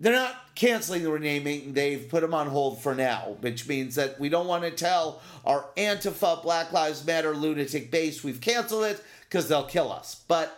they're 0.00 0.12
not 0.12 0.54
canceling 0.54 1.02
the 1.02 1.10
renaming. 1.10 1.72
They've 1.72 2.08
put 2.08 2.20
them 2.20 2.34
on 2.34 2.48
hold 2.48 2.82
for 2.82 2.94
now, 2.94 3.36
which 3.40 3.66
means 3.68 3.94
that 3.96 4.18
we 4.20 4.28
don't 4.28 4.46
want 4.46 4.64
to 4.64 4.70
tell 4.70 5.20
our 5.44 5.66
Antifa 5.76 6.42
Black 6.42 6.72
Lives 6.72 7.04
Matter 7.06 7.34
lunatic 7.34 7.90
base 7.90 8.22
we've 8.22 8.40
canceled 8.40 8.84
it 8.84 9.02
because 9.28 9.48
they'll 9.48 9.64
kill 9.64 9.92
us. 9.92 10.22
But 10.28 10.56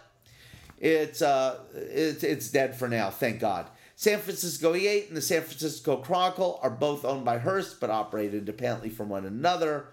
it's 0.78 1.22
uh, 1.22 1.60
it's 1.74 2.22
it's 2.22 2.50
dead 2.50 2.76
for 2.76 2.88
now. 2.88 3.10
Thank 3.10 3.40
God. 3.40 3.66
San 3.96 4.18
Francisco 4.18 4.72
Gate 4.72 5.08
and 5.08 5.16
the 5.16 5.22
San 5.22 5.42
Francisco 5.42 5.98
Chronicle 5.98 6.58
are 6.62 6.70
both 6.70 7.04
owned 7.04 7.24
by 7.24 7.36
Hearst 7.38 7.80
but 7.80 7.90
operate 7.90 8.32
independently 8.32 8.88
from 8.88 9.10
one 9.10 9.26
another. 9.26 9.88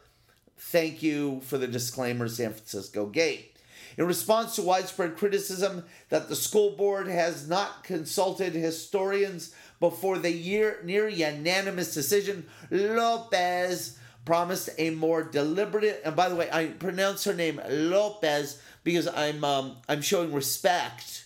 Thank 0.58 1.04
you 1.04 1.42
for 1.42 1.58
the 1.58 1.68
disclaimer, 1.68 2.30
San 2.30 2.54
Francisco 2.54 3.06
Gate. 3.08 3.57
In 3.98 4.06
response 4.06 4.56
to 4.56 4.62
widespread 4.62 5.18
criticism 5.18 5.84
that 6.10 6.30
the 6.30 6.36
school 6.36 6.72
board 6.72 7.08
has 7.08 7.50
not 7.50 7.84
consulted 7.84 8.54
historians 8.54 9.56
before 9.80 10.20
the 10.20 10.32
year, 10.32 10.80
near 10.84 11.08
unanimous 11.08 11.94
decision, 11.96 12.46
Lopez 12.70 13.98
promised 14.24 14.70
a 14.78 14.92
more 14.92 15.24
deliberate. 15.24 16.02
And 16.06 16.16
by 16.16 16.30
the 16.30 16.36
way, 16.36 16.48
I 16.52 16.68
pronounce 16.68 17.24
her 17.24 17.34
name 17.34 17.60
Lopez 17.68 18.62
because 18.84 19.08
I'm 19.08 19.44
um, 19.44 19.78
I'm 19.90 20.02
showing 20.02 20.32
respect 20.32 21.26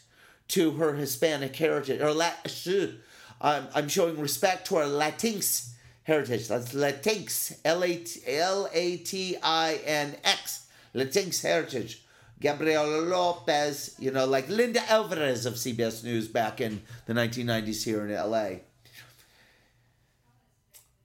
to 0.50 0.72
her 0.72 0.94
Hispanic 0.94 1.56
heritage 1.56 2.02
or 2.02 2.14
La- 2.14 2.34
I'm, 3.42 3.68
I'm 3.74 3.90
showing 3.90 4.20
respect 4.20 4.68
to 4.68 4.76
her 4.76 4.86
Latinx 4.86 5.72
heritage. 6.04 6.48
That's 6.48 6.74
Latinx, 6.74 7.58
L 7.66 8.70
A 8.72 8.98
T 8.98 9.38
I 9.42 9.80
N 9.86 10.16
X, 10.24 10.68
Latinx 10.96 11.42
heritage. 11.42 12.01
Gabriela 12.42 13.02
Lopez, 13.02 13.96
you 14.00 14.12
know, 14.12 14.26
like 14.26 14.50
Linda 14.50 14.82
Alvarez 14.92 15.46
of 15.46 15.54
CBS 15.54 16.04
News 16.04 16.28
back 16.28 16.60
in 16.60 16.82
the 17.06 17.14
1990s 17.14 17.84
here 17.84 18.06
in 18.06 18.14
LA. 18.14 18.62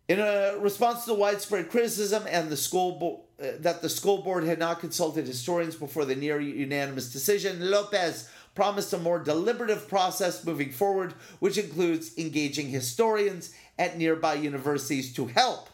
In 0.08 0.18
a 0.18 0.56
response 0.58 1.04
to 1.04 1.14
widespread 1.14 1.68
criticism 1.68 2.24
and 2.28 2.48
the 2.48 2.56
school 2.56 2.98
bo- 2.98 3.24
uh, 3.44 3.52
that 3.60 3.82
the 3.82 3.88
school 3.88 4.22
board 4.22 4.44
had 4.44 4.58
not 4.58 4.80
consulted 4.80 5.26
historians 5.26 5.74
before 5.74 6.04
the 6.04 6.16
near 6.16 6.40
unanimous 6.40 7.12
decision, 7.12 7.70
Lopez 7.70 8.30
promised 8.54 8.92
a 8.92 8.98
more 8.98 9.18
deliberative 9.18 9.88
process 9.88 10.44
moving 10.44 10.70
forward, 10.70 11.12
which 11.40 11.58
includes 11.58 12.16
engaging 12.16 12.68
historians 12.68 13.52
at 13.78 13.98
nearby 13.98 14.34
universities 14.34 15.12
to 15.12 15.26
help 15.26 15.68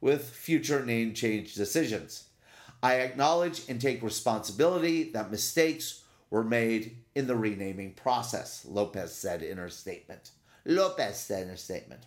with 0.00 0.30
future 0.30 0.84
name 0.84 1.12
change 1.12 1.54
decisions. 1.54 2.24
I 2.82 2.96
acknowledge 2.96 3.62
and 3.68 3.80
take 3.80 4.02
responsibility 4.02 5.04
that 5.12 5.30
mistakes 5.30 6.02
were 6.30 6.42
made 6.42 6.96
in 7.14 7.26
the 7.26 7.36
renaming 7.36 7.92
process, 7.92 8.64
Lopez 8.68 9.14
said 9.14 9.42
in 9.42 9.58
her 9.58 9.68
statement. 9.68 10.30
Lopez 10.64 11.18
said 11.18 11.44
in 11.44 11.48
her 11.50 11.56
statement. 11.56 12.06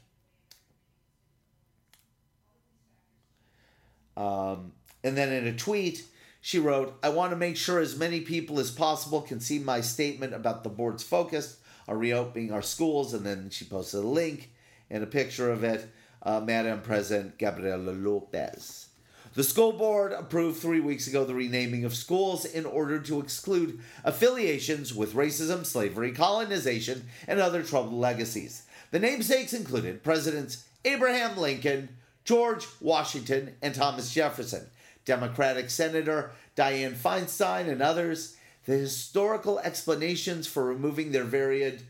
Um, 4.17 4.73
and 5.03 5.15
then 5.15 5.31
in 5.31 5.47
a 5.47 5.55
tweet, 5.55 6.05
she 6.41 6.59
wrote, 6.59 6.97
I 7.03 7.09
want 7.09 7.31
to 7.31 7.37
make 7.37 7.57
sure 7.57 7.79
as 7.79 7.97
many 7.97 8.21
people 8.21 8.59
as 8.59 8.71
possible 8.71 9.21
can 9.21 9.39
see 9.39 9.59
my 9.59 9.81
statement 9.81 10.33
about 10.33 10.63
the 10.63 10.69
board's 10.69 11.03
focus 11.03 11.59
on 11.87 11.99
reopening 11.99 12.51
our 12.51 12.61
schools. 12.61 13.13
And 13.13 13.25
then 13.25 13.49
she 13.49 13.65
posted 13.65 14.03
a 14.03 14.07
link 14.07 14.51
and 14.89 15.03
a 15.03 15.07
picture 15.07 15.51
of 15.51 15.63
it, 15.63 15.89
uh, 16.23 16.39
Madam 16.39 16.81
President 16.81 17.37
Gabriela 17.37 17.91
Lopez. 17.91 18.89
The 19.35 19.43
school 19.43 19.73
board 19.73 20.13
approved 20.13 20.61
three 20.61 20.79
weeks 20.79 21.07
ago 21.07 21.25
the 21.25 21.35
renaming 21.35 21.83
of 21.83 21.93
schools 21.93 22.45
in 22.45 22.65
order 22.65 23.01
to 23.01 23.19
exclude 23.19 23.81
affiliations 24.05 24.95
with 24.95 25.13
racism, 25.13 25.65
slavery, 25.65 26.13
colonization, 26.13 27.07
and 27.27 27.41
other 27.41 27.61
troubled 27.61 27.95
legacies. 27.95 28.63
The 28.91 28.99
namesakes 28.99 29.51
included 29.51 30.03
Presidents 30.03 30.63
Abraham 30.85 31.35
Lincoln, 31.35 31.89
George 32.23 32.65
Washington, 32.79 33.55
and 33.61 33.75
Thomas 33.75 34.13
Jefferson, 34.13 34.67
Democratic 35.03 35.69
Senator 35.69 36.31
Dianne 36.55 36.95
Feinstein, 36.95 37.67
and 37.67 37.81
others. 37.81 38.37
The 38.65 38.77
historical 38.77 39.59
explanations 39.59 40.47
for 40.47 40.63
removing 40.63 41.11
their 41.11 41.25
varied 41.25 41.81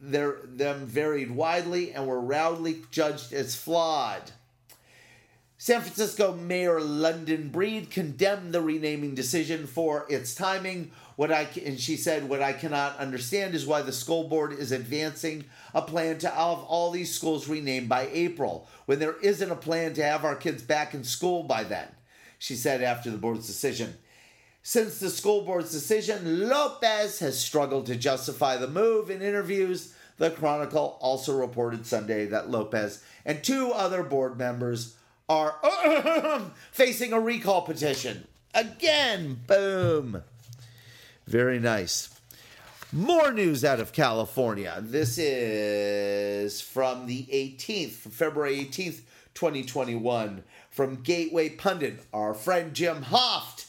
their, 0.00 0.36
them 0.44 0.86
varied 0.86 1.32
widely 1.32 1.92
and 1.92 2.06
were 2.06 2.20
roundly 2.20 2.82
judged 2.92 3.32
as 3.32 3.56
flawed. 3.56 4.30
San 5.60 5.80
Francisco 5.80 6.34
Mayor 6.34 6.80
London 6.80 7.48
Breed 7.48 7.90
condemned 7.90 8.52
the 8.52 8.60
renaming 8.60 9.16
decision 9.16 9.66
for 9.66 10.06
its 10.08 10.32
timing. 10.32 10.92
What 11.16 11.32
I 11.32 11.48
and 11.66 11.80
she 11.80 11.96
said, 11.96 12.28
what 12.28 12.40
I 12.40 12.52
cannot 12.52 12.96
understand 12.98 13.56
is 13.56 13.66
why 13.66 13.82
the 13.82 13.92
school 13.92 14.28
board 14.28 14.52
is 14.52 14.70
advancing 14.70 15.46
a 15.74 15.82
plan 15.82 16.18
to 16.18 16.28
have 16.28 16.38
all 16.60 16.92
these 16.92 17.12
schools 17.12 17.48
renamed 17.48 17.88
by 17.88 18.08
April 18.12 18.68
when 18.86 19.00
there 19.00 19.18
isn't 19.20 19.50
a 19.50 19.56
plan 19.56 19.94
to 19.94 20.02
have 20.04 20.24
our 20.24 20.36
kids 20.36 20.62
back 20.62 20.94
in 20.94 21.02
school 21.02 21.42
by 21.42 21.64
then. 21.64 21.88
She 22.38 22.54
said 22.54 22.80
after 22.80 23.10
the 23.10 23.18
board's 23.18 23.48
decision. 23.48 23.94
Since 24.62 25.00
the 25.00 25.10
school 25.10 25.42
board's 25.42 25.72
decision, 25.72 26.48
Lopez 26.48 27.18
has 27.18 27.36
struggled 27.36 27.86
to 27.86 27.96
justify 27.96 28.58
the 28.58 28.68
move 28.68 29.10
in 29.10 29.22
interviews. 29.22 29.92
The 30.18 30.30
Chronicle 30.30 30.98
also 31.00 31.36
reported 31.36 31.84
Sunday 31.84 32.26
that 32.26 32.48
Lopez 32.48 33.02
and 33.24 33.42
two 33.42 33.72
other 33.72 34.04
board 34.04 34.38
members 34.38 34.94
are 35.28 35.56
facing 36.72 37.12
a 37.12 37.20
recall 37.20 37.62
petition. 37.62 38.26
Again, 38.54 39.40
boom. 39.46 40.22
Very 41.26 41.58
nice. 41.58 42.08
More 42.90 43.32
news 43.32 43.64
out 43.64 43.80
of 43.80 43.92
California. 43.92 44.78
This 44.80 45.18
is 45.18 46.62
from 46.62 47.06
the 47.06 47.24
18th, 47.24 47.90
from 47.90 48.12
February 48.12 48.56
18th, 48.56 49.02
2021, 49.34 50.42
from 50.70 51.02
Gateway 51.02 51.50
Pundit, 51.50 52.00
our 52.14 52.32
friend 52.32 52.72
Jim 52.72 53.04
Hoft. 53.04 53.66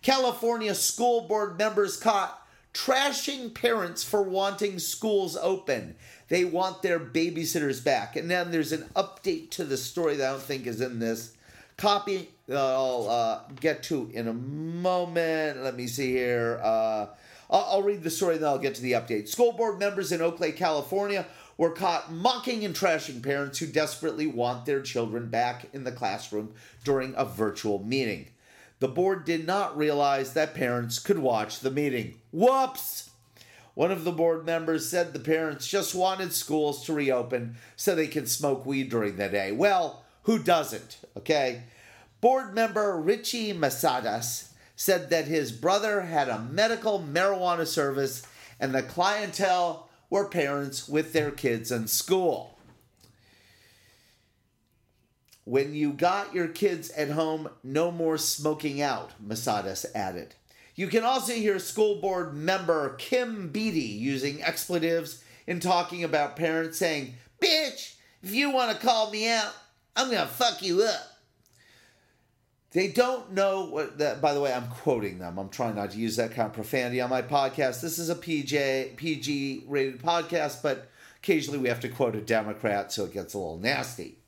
California 0.00 0.76
school 0.76 1.22
board 1.22 1.58
members 1.58 1.96
caught 1.96 2.46
trashing 2.72 3.52
parents 3.52 4.04
for 4.04 4.22
wanting 4.22 4.78
schools 4.78 5.36
open. 5.36 5.96
They 6.28 6.44
want 6.44 6.82
their 6.82 6.98
babysitters 6.98 7.84
back. 7.84 8.16
And 8.16 8.30
then 8.30 8.50
there's 8.50 8.72
an 8.72 8.88
update 8.96 9.50
to 9.50 9.64
the 9.64 9.76
story 9.76 10.16
that 10.16 10.28
I 10.28 10.32
don't 10.32 10.42
think 10.42 10.66
is 10.66 10.80
in 10.80 10.98
this 10.98 11.36
copy. 11.76 12.30
that 12.48 12.56
I'll 12.56 13.08
uh, 13.08 13.40
get 13.60 13.82
to 13.84 14.10
in 14.12 14.28
a 14.28 14.32
moment. 14.32 15.62
Let 15.62 15.76
me 15.76 15.86
see 15.86 16.12
here. 16.12 16.60
Uh, 16.62 17.06
I'll, 17.50 17.66
I'll 17.70 17.82
read 17.82 18.02
the 18.02 18.10
story, 18.10 18.38
then 18.38 18.48
I'll 18.48 18.58
get 18.58 18.74
to 18.76 18.82
the 18.82 18.92
update. 18.92 19.28
School 19.28 19.52
board 19.52 19.78
members 19.78 20.12
in 20.12 20.20
Oakley, 20.20 20.52
California, 20.52 21.26
were 21.56 21.70
caught 21.70 22.12
mocking 22.12 22.64
and 22.64 22.74
trashing 22.74 23.22
parents 23.22 23.58
who 23.58 23.66
desperately 23.66 24.26
want 24.26 24.66
their 24.66 24.82
children 24.82 25.28
back 25.28 25.66
in 25.72 25.84
the 25.84 25.92
classroom 25.92 26.52
during 26.84 27.14
a 27.16 27.24
virtual 27.24 27.82
meeting. 27.82 28.28
The 28.78 28.88
board 28.88 29.24
did 29.24 29.46
not 29.46 29.76
realize 29.76 30.34
that 30.34 30.54
parents 30.54 30.98
could 30.98 31.18
watch 31.18 31.60
the 31.60 31.70
meeting. 31.70 32.20
Whoops! 32.30 33.10
One 33.76 33.92
of 33.92 34.04
the 34.04 34.10
board 34.10 34.46
members 34.46 34.88
said 34.88 35.12
the 35.12 35.20
parents 35.20 35.68
just 35.68 35.94
wanted 35.94 36.32
schools 36.32 36.86
to 36.86 36.94
reopen 36.94 37.56
so 37.76 37.94
they 37.94 38.06
could 38.06 38.26
smoke 38.26 38.64
weed 38.64 38.88
during 38.88 39.16
the 39.16 39.28
day. 39.28 39.52
Well, 39.52 40.02
who 40.22 40.38
doesn't? 40.38 40.96
Okay. 41.14 41.64
Board 42.22 42.54
member 42.54 42.98
Richie 42.98 43.52
Masadas 43.52 44.48
said 44.76 45.10
that 45.10 45.26
his 45.26 45.52
brother 45.52 46.00
had 46.00 46.30
a 46.30 46.38
medical 46.38 47.00
marijuana 47.00 47.66
service 47.66 48.26
and 48.58 48.74
the 48.74 48.82
clientele 48.82 49.90
were 50.08 50.26
parents 50.26 50.88
with 50.88 51.12
their 51.12 51.30
kids 51.30 51.70
in 51.70 51.86
school. 51.86 52.58
When 55.44 55.74
you 55.74 55.92
got 55.92 56.34
your 56.34 56.48
kids 56.48 56.88
at 56.92 57.10
home, 57.10 57.50
no 57.62 57.90
more 57.90 58.16
smoking 58.16 58.80
out, 58.80 59.12
Masadas 59.22 59.84
added. 59.94 60.34
You 60.76 60.88
can 60.88 61.04
also 61.04 61.32
hear 61.32 61.58
school 61.58 62.00
board 62.02 62.34
member 62.34 62.90
Kim 62.96 63.48
Beatty 63.48 63.80
using 63.80 64.42
expletives 64.42 65.24
in 65.46 65.58
talking 65.58 66.04
about 66.04 66.36
parents 66.36 66.78
saying, 66.78 67.14
Bitch, 67.42 67.94
if 68.22 68.34
you 68.34 68.50
want 68.50 68.78
to 68.78 68.86
call 68.86 69.10
me 69.10 69.28
out, 69.28 69.52
I'm 69.96 70.10
going 70.10 70.20
to 70.20 70.26
fuck 70.26 70.62
you 70.62 70.82
up. 70.82 71.16
They 72.72 72.88
don't 72.88 73.32
know 73.32 73.64
what 73.64 73.96
that 73.98 74.20
by 74.20 74.34
the 74.34 74.40
way, 74.42 74.52
I'm 74.52 74.68
quoting 74.68 75.18
them. 75.18 75.38
I'm 75.38 75.48
trying 75.48 75.76
not 75.76 75.92
to 75.92 75.98
use 75.98 76.16
that 76.16 76.32
kind 76.32 76.48
of 76.48 76.52
profanity 76.52 77.00
on 77.00 77.08
my 77.08 77.22
podcast. 77.22 77.80
This 77.80 77.98
is 77.98 78.10
a 78.10 78.14
PJ 78.14 78.96
PG 78.96 79.64
rated 79.66 80.02
podcast, 80.02 80.62
but 80.62 80.90
occasionally 81.16 81.58
we 81.58 81.68
have 81.68 81.80
to 81.80 81.88
quote 81.88 82.14
a 82.16 82.20
Democrat, 82.20 82.92
so 82.92 83.06
it 83.06 83.14
gets 83.14 83.32
a 83.32 83.38
little 83.38 83.58
nasty. 83.58 84.18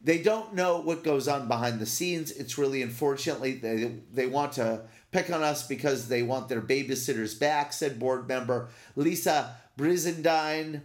They 0.00 0.22
don't 0.22 0.54
know 0.54 0.80
what 0.80 1.04
goes 1.04 1.28
on 1.28 1.48
behind 1.48 1.78
the 1.78 1.84
scenes. 1.84 2.30
It's 2.30 2.56
really 2.56 2.80
unfortunately 2.80 3.54
they 3.54 3.96
they 4.10 4.26
want 4.26 4.52
to 4.54 4.82
pick 5.16 5.32
on 5.32 5.42
us 5.42 5.66
because 5.66 6.08
they 6.08 6.22
want 6.22 6.46
their 6.46 6.60
babysitters 6.60 7.38
back, 7.38 7.72
said 7.72 7.98
board 7.98 8.28
member 8.28 8.68
Lisa 8.96 9.56
Brizendine. 9.78 10.82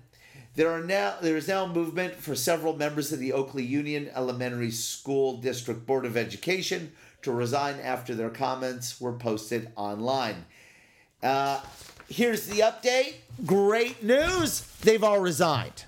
There 0.55 0.71
are 0.71 0.81
now 0.81 1.15
there 1.21 1.35
is 1.35 1.49
now 1.49 1.67
movement 1.67 2.15
for 2.15 2.33
several 2.33 2.77
members 2.77 3.11
of 3.11 3.19
the 3.19 3.33
Oakley 3.33 3.65
Union 3.65 4.09
Elementary 4.15 4.71
School 4.71 5.37
District 5.37 5.85
Board 5.85 6.05
of 6.05 6.15
Education 6.15 6.93
to 7.23 7.31
resign 7.33 7.75
after 7.81 8.15
their 8.15 8.29
comments 8.29 9.01
were 9.01 9.11
posted 9.11 9.69
online. 9.75 10.45
Uh, 11.21 11.59
here's 12.07 12.47
the 12.47 12.61
update. 12.61 13.15
Great 13.45 14.01
news! 14.01 14.61
They've 14.81 15.03
all 15.03 15.19
resigned. 15.19 15.83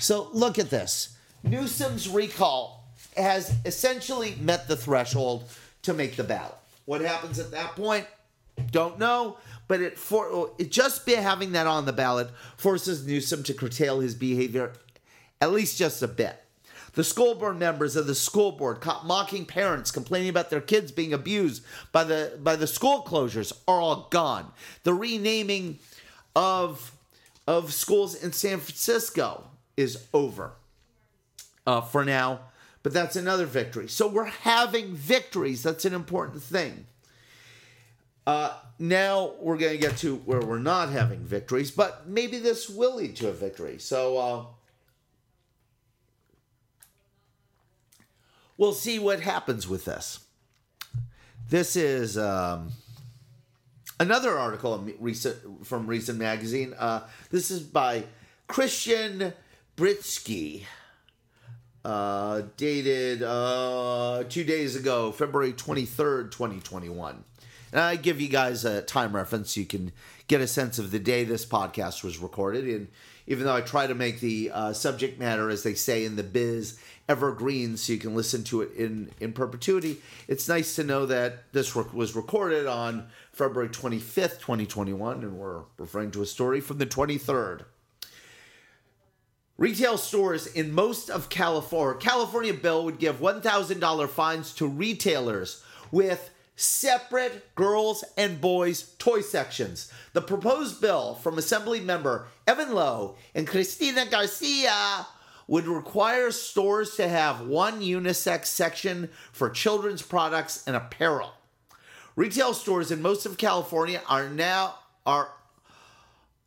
So 0.00 0.30
look 0.32 0.58
at 0.58 0.70
this. 0.70 1.16
Newsom's 1.44 2.08
recall 2.08 2.88
has 3.16 3.54
essentially 3.64 4.34
met 4.40 4.66
the 4.66 4.76
threshold 4.76 5.44
to 5.82 5.94
make 5.94 6.16
the 6.16 6.24
ballot. 6.24 6.56
What 6.84 7.00
happens 7.00 7.38
at 7.38 7.50
that 7.52 7.76
point? 7.76 8.06
Don't 8.70 8.98
know 8.98 9.38
but 9.68 9.80
it 9.80 9.98
for 9.98 10.50
it 10.58 10.70
just 10.70 11.06
be 11.06 11.14
having 11.14 11.52
that 11.52 11.66
on 11.66 11.86
the 11.86 11.92
ballot 11.92 12.30
forces 12.56 13.06
Newsom 13.06 13.42
to 13.44 13.54
curtail 13.54 14.00
his 14.00 14.14
behavior 14.14 14.72
at 15.40 15.52
least 15.52 15.76
just 15.76 16.02
a 16.02 16.08
bit. 16.08 16.40
The 16.94 17.04
school 17.04 17.34
board 17.34 17.58
members 17.58 17.96
of 17.96 18.06
the 18.06 18.14
school 18.14 18.52
board 18.52 18.80
caught 18.80 19.04
mocking 19.04 19.46
parents 19.46 19.90
complaining 19.90 20.28
about 20.28 20.48
their 20.48 20.60
kids 20.60 20.92
being 20.92 21.12
abused 21.12 21.64
by 21.92 22.04
the 22.04 22.38
by 22.40 22.56
the 22.56 22.66
school 22.66 23.02
closures 23.02 23.52
are 23.66 23.80
all 23.80 24.08
gone. 24.10 24.52
The 24.84 24.94
renaming 24.94 25.78
of 26.36 26.92
of 27.46 27.72
schools 27.72 28.14
in 28.14 28.32
San 28.32 28.60
Francisco 28.60 29.44
is 29.76 30.06
over 30.14 30.52
uh, 31.66 31.80
for 31.80 32.04
now, 32.04 32.40
but 32.84 32.92
that's 32.92 33.16
another 33.16 33.46
victory. 33.46 33.88
So 33.88 34.06
we're 34.06 34.26
having 34.26 34.94
victories. 34.94 35.62
That's 35.62 35.86
an 35.86 35.94
important 35.94 36.42
thing. 36.42 36.86
Uh, 38.26 38.56
now 38.78 39.32
we're 39.40 39.56
going 39.56 39.72
to 39.72 39.78
get 39.78 39.96
to 39.98 40.16
where 40.16 40.40
we're 40.40 40.58
not 40.58 40.90
having 40.90 41.20
victories, 41.20 41.70
but 41.70 42.06
maybe 42.06 42.38
this 42.38 42.68
will 42.68 42.96
lead 42.96 43.16
to 43.16 43.30
a 43.30 43.32
victory. 43.32 43.78
So 43.78 44.18
uh, 44.18 44.44
we'll 48.58 48.74
see 48.74 48.98
what 48.98 49.20
happens 49.20 49.66
with 49.66 49.86
this. 49.86 50.20
This 51.48 51.76
is 51.76 52.18
um, 52.18 52.72
another 53.98 54.38
article 54.38 54.86
recent, 55.00 55.66
from 55.66 55.86
Reason 55.86 56.18
Magazine. 56.18 56.74
Uh, 56.78 57.00
this 57.30 57.50
is 57.50 57.60
by 57.60 58.04
Christian 58.46 59.32
Britschgi. 59.74 60.64
Uh, 61.84 62.42
dated 62.56 63.22
uh, 63.22 64.24
two 64.30 64.42
days 64.42 64.74
ago, 64.74 65.12
February 65.12 65.52
23rd, 65.52 66.30
2021. 66.30 67.24
And 67.72 67.80
I 67.80 67.96
give 67.96 68.20
you 68.20 68.28
guys 68.28 68.64
a 68.64 68.80
time 68.82 69.14
reference 69.14 69.54
so 69.54 69.60
you 69.60 69.66
can 69.66 69.92
get 70.28 70.40
a 70.40 70.46
sense 70.46 70.78
of 70.78 70.92
the 70.92 70.98
day 70.98 71.24
this 71.24 71.44
podcast 71.44 72.02
was 72.02 72.18
recorded. 72.18 72.64
And 72.64 72.88
even 73.26 73.44
though 73.44 73.54
I 73.54 73.60
try 73.60 73.86
to 73.86 73.94
make 73.94 74.20
the 74.20 74.50
uh, 74.54 74.72
subject 74.72 75.18
matter, 75.18 75.50
as 75.50 75.62
they 75.62 75.74
say 75.74 76.04
in 76.04 76.16
the 76.16 76.22
biz, 76.22 76.78
evergreen 77.08 77.76
so 77.76 77.92
you 77.92 77.98
can 77.98 78.14
listen 78.14 78.44
to 78.44 78.62
it 78.62 78.72
in, 78.74 79.10
in 79.20 79.32
perpetuity, 79.32 79.98
it's 80.28 80.48
nice 80.48 80.76
to 80.76 80.84
know 80.84 81.04
that 81.06 81.52
this 81.52 81.74
was 81.74 82.14
recorded 82.14 82.66
on 82.66 83.08
February 83.32 83.68
25th, 83.68 84.38
2021, 84.40 85.22
and 85.22 85.36
we're 85.36 85.62
referring 85.76 86.10
to 86.12 86.22
a 86.22 86.26
story 86.26 86.60
from 86.60 86.78
the 86.78 86.86
23rd. 86.86 87.64
Retail 89.56 89.98
stores 89.98 90.48
in 90.48 90.72
most 90.72 91.08
of 91.08 91.28
California, 91.28 92.00
California 92.00 92.54
bill 92.54 92.84
would 92.84 92.98
give 92.98 93.20
$1,000 93.20 94.08
fines 94.08 94.52
to 94.54 94.66
retailers 94.66 95.62
with 95.92 96.30
separate 96.56 97.54
girls 97.54 98.04
and 98.16 98.40
boys 98.40 98.94
toy 98.98 99.20
sections. 99.20 99.92
The 100.12 100.22
proposed 100.22 100.80
bill 100.80 101.14
from 101.14 101.38
Assembly 101.38 101.80
member 101.80 102.26
Evan 102.48 102.74
Low 102.74 103.16
and 103.34 103.46
Cristina 103.46 104.06
Garcia 104.06 105.06
would 105.46 105.66
require 105.66 106.32
stores 106.32 106.96
to 106.96 107.06
have 107.06 107.42
one 107.42 107.80
unisex 107.80 108.46
section 108.46 109.08
for 109.30 109.50
children's 109.50 110.02
products 110.02 110.64
and 110.66 110.74
apparel. 110.74 111.32
Retail 112.16 112.54
stores 112.54 112.90
in 112.90 113.02
most 113.02 113.26
of 113.26 113.36
California 113.36 114.00
are 114.08 114.28
now 114.28 114.76
are 115.06 115.30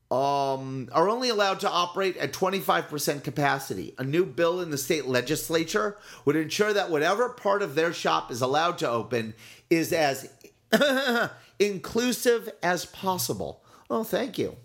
um, 0.09 0.87
are 0.93 1.09
only 1.09 1.29
allowed 1.29 1.59
to 1.61 1.69
operate 1.69 2.15
at 2.17 2.31
25% 2.31 3.23
capacity. 3.23 3.93
A 3.97 4.03
new 4.03 4.25
bill 4.25 4.61
in 4.61 4.71
the 4.71 4.77
state 4.77 5.05
legislature 5.05 5.97
would 6.23 6.35
ensure 6.35 6.71
that 6.73 6.89
whatever 6.89 7.29
part 7.29 7.61
of 7.61 7.75
their 7.75 7.91
shop 7.91 8.31
is 8.31 8.41
allowed 8.41 8.77
to 8.77 8.89
open 8.89 9.33
is 9.69 9.91
as 9.91 10.29
inclusive 11.59 12.49
as 12.63 12.85
possible. 12.85 13.61
Oh, 13.89 14.03
thank 14.03 14.37
you. 14.37 14.55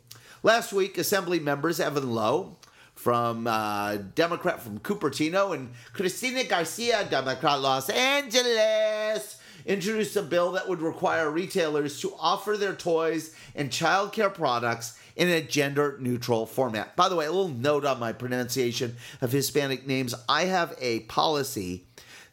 Last 0.45 0.73
week, 0.73 0.97
Assembly 0.99 1.41
members 1.41 1.81
Evan 1.81 2.13
Low 2.13 2.57
from 2.95 3.49
uh, 3.49 3.97
Democrat 4.15 4.63
from 4.63 4.79
Cupertino 4.79 5.55
and 5.55 5.71
Cristina 5.93 6.45
Garcia, 6.45 7.05
Democrat 7.09 7.61
Los 7.61 7.89
Angeles, 7.89 9.39
introduced 9.67 10.17
a 10.17 10.23
bill 10.23 10.53
that 10.53 10.69
would 10.69 10.81
require 10.81 11.31
retailers 11.31 12.01
to 12.01 12.15
offer 12.19 12.57
their 12.57 12.75
toys 12.75 13.35
and 13.57 13.71
childcare 13.71 14.33
products 14.33 14.99
in 15.17 15.29
a 15.29 15.43
gender 15.43 15.97
neutral 16.01 16.47
format. 16.47 16.97
By 16.97 17.09
the 17.09 17.17
way, 17.17 17.27
a 17.27 17.33
little 17.33 17.49
note 17.49 17.85
on 17.85 18.01
my 18.01 18.13
pronunciation 18.13 18.97
of 19.21 19.33
Hispanic 19.33 19.87
names. 19.87 20.15
I 20.29 20.45
have 20.45 20.75
a 20.81 21.01
policy 21.01 21.85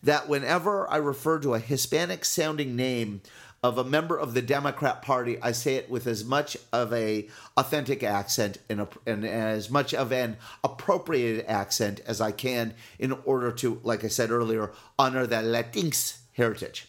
that 0.04 0.30
whenever 0.30 0.90
I 0.90 0.98
refer 0.98 1.40
to 1.40 1.54
a 1.54 1.60
Hispanic 1.60 2.24
sounding 2.26 2.76
name 2.76 3.22
of 3.62 3.78
a 3.78 3.84
member 3.84 4.18
of 4.18 4.34
the 4.34 4.42
Democrat 4.42 5.02
Party, 5.02 5.38
I 5.42 5.52
say 5.52 5.76
it 5.76 5.90
with 5.90 6.08
as 6.08 6.24
much 6.24 6.56
of 6.72 6.94
a 6.94 7.28
authentic 7.58 8.04
accent 8.04 8.58
and, 8.70 8.82
a, 8.82 8.88
and 9.06 9.26
as 9.26 9.70
much 9.70 9.94
of 9.94 10.14
an 10.14 10.38
appropriated 10.64 11.46
accent 11.46 12.00
as 12.06 12.22
I 12.22 12.32
can 12.32 12.74
in 12.98 13.12
order 13.26 13.52
to, 13.52 13.82
like 13.84 14.06
I 14.06 14.08
said 14.08 14.32
earlier, 14.32 14.72
honor 14.98 15.28
the 15.28 15.38
Latinx 15.38 16.20
heritage. 16.34 16.88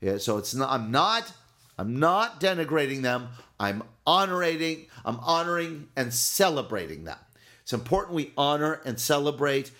Yeah, 0.00 0.18
so 0.18 0.38
it's 0.38 0.54
not. 0.54 0.70
I'm 0.70 0.90
not. 0.90 1.32
I'm 1.78 1.98
not 1.98 2.40
denigrating 2.40 3.02
them. 3.02 3.28
I'm 3.62 3.84
honoring. 4.04 4.86
I'm 5.04 5.20
honoring 5.20 5.88
and 5.96 6.12
celebrating 6.12 7.04
them. 7.04 7.18
It's 7.62 7.72
important 7.72 8.16
we 8.16 8.32
honor 8.36 8.80
and 8.84 8.98
celebrate 8.98 9.70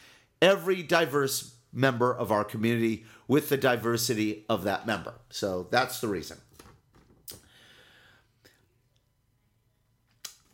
every 0.41 0.85
diverse 0.85 1.57
member 1.73 2.15
of 2.15 2.31
our 2.31 2.45
community 2.45 3.05
with 3.27 3.49
the 3.49 3.57
diversity 3.57 4.45
of 4.49 4.63
that 4.65 4.87
member. 4.87 5.15
So 5.31 5.67
that's 5.73 6.01
the 6.01 6.07
reason. 6.07 6.39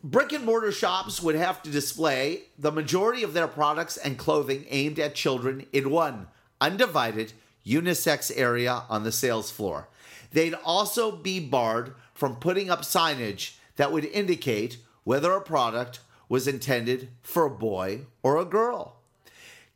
Brick 0.03 0.31
and 0.31 0.45
mortar 0.45 0.71
shops 0.71 1.21
would 1.21 1.35
have 1.35 1.61
to 1.61 1.69
display 1.69 2.43
the 2.57 2.71
majority 2.71 3.21
of 3.21 3.33
their 3.33 3.47
products 3.47 3.97
and 3.97 4.17
clothing 4.17 4.65
aimed 4.69 4.97
at 4.97 5.13
children 5.13 5.67
in 5.71 5.91
one 5.91 6.27
undivided 6.59 7.33
unisex 7.63 8.31
area 8.35 8.83
on 8.89 9.03
the 9.03 9.11
sales 9.11 9.51
floor. 9.51 9.87
They'd 10.31 10.55
also 10.63 11.11
be 11.11 11.39
barred 11.39 11.93
from 12.19 12.35
putting 12.35 12.69
up 12.69 12.81
signage 12.81 13.55
that 13.77 13.93
would 13.93 14.03
indicate 14.03 14.77
whether 15.05 15.31
a 15.31 15.41
product 15.41 16.01
was 16.27 16.47
intended 16.47 17.09
for 17.23 17.45
a 17.45 17.49
boy 17.49 18.01
or 18.21 18.37
a 18.37 18.45
girl. 18.45 18.97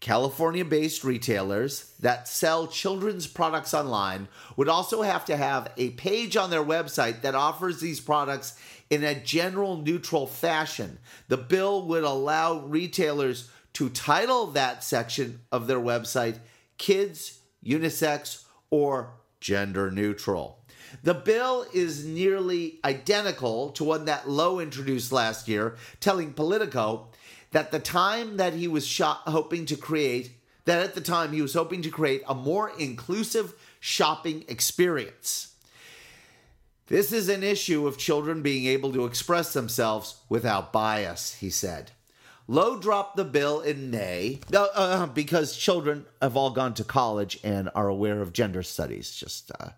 California 0.02 0.66
based 0.66 1.06
retailers 1.06 1.96
that 2.02 2.28
sell 2.28 2.68
children's 2.68 3.26
products 3.26 3.74
online 3.74 4.28
would 4.58 4.68
also 4.68 5.02
have 5.02 5.24
to 5.24 5.38
have 5.38 5.72
a 5.78 5.92
page 5.92 6.36
on 6.36 6.50
their 6.50 6.64
website 6.64 7.22
that 7.22 7.34
offers 7.34 7.80
these 7.80 8.02
products 8.02 8.60
in 8.90 9.06
a 9.06 9.16
general 9.16 9.78
neutral 9.78 10.28
fashion. 10.28 11.00
The 11.30 11.38
bill 11.38 11.88
would 11.88 12.04
allow 12.04 12.60
retailers 12.60 13.50
to 13.74 13.90
title 13.90 14.48
that 14.48 14.84
section 14.84 15.40
of 15.54 15.68
their 15.68 15.80
website 15.80 16.40
Kids, 16.78 17.40
Unisex, 17.66 18.44
or 18.70 19.14
Gender 19.40 19.90
Neutral. 19.90 20.63
The 21.02 21.14
bill 21.14 21.66
is 21.74 22.06
nearly 22.06 22.80
identical 22.86 23.72
to 23.72 23.84
one 23.84 24.06
that 24.06 24.30
Low 24.30 24.60
introduced 24.60 25.12
last 25.12 25.48
year, 25.48 25.76
telling 26.00 26.34
Politico 26.34 27.08
that 27.52 27.72
the 27.72 27.80
time 27.80 28.38
that 28.38 28.54
he 28.54 28.68
was 28.68 28.86
shop- 28.86 29.28
hoping 29.28 29.66
to 29.68 29.76
create, 29.76 30.32
that 30.66 30.84
at 30.84 30.96
the 30.96 31.02
time 31.02 31.32
he 31.32 31.42
was 31.42 31.54
hoping 31.54 31.82
to 31.82 31.90
create 31.90 32.24
a 32.28 32.36
more 32.36 32.72
inclusive 32.78 33.54
shopping 33.80 34.44
experience. 34.48 35.54
This 36.88 37.12
is 37.12 37.30
an 37.30 37.44
issue 37.44 37.88
of 37.88 37.98
children 37.98 38.42
being 38.42 38.66
able 38.66 38.92
to 38.94 39.06
express 39.06 39.54
themselves 39.54 40.18
without 40.30 40.74
bias, 40.74 41.36
he 41.36 41.50
said. 41.50 41.92
Low 42.48 42.78
dropped 42.78 43.16
the 43.16 43.24
bill 43.24 43.62
in 43.62 43.90
May 43.90 44.42
uh, 44.54 44.68
uh, 44.74 45.06
because 45.08 45.56
children 45.56 46.06
have 46.22 46.36
all 46.36 46.52
gone 46.52 46.74
to 46.74 46.84
college 46.84 47.40
and 47.44 47.70
are 47.74 47.88
aware 47.88 48.22
of 48.22 48.34
gender 48.34 48.64
studies. 48.64 49.16
Just 49.16 49.50
uh, 49.60 49.70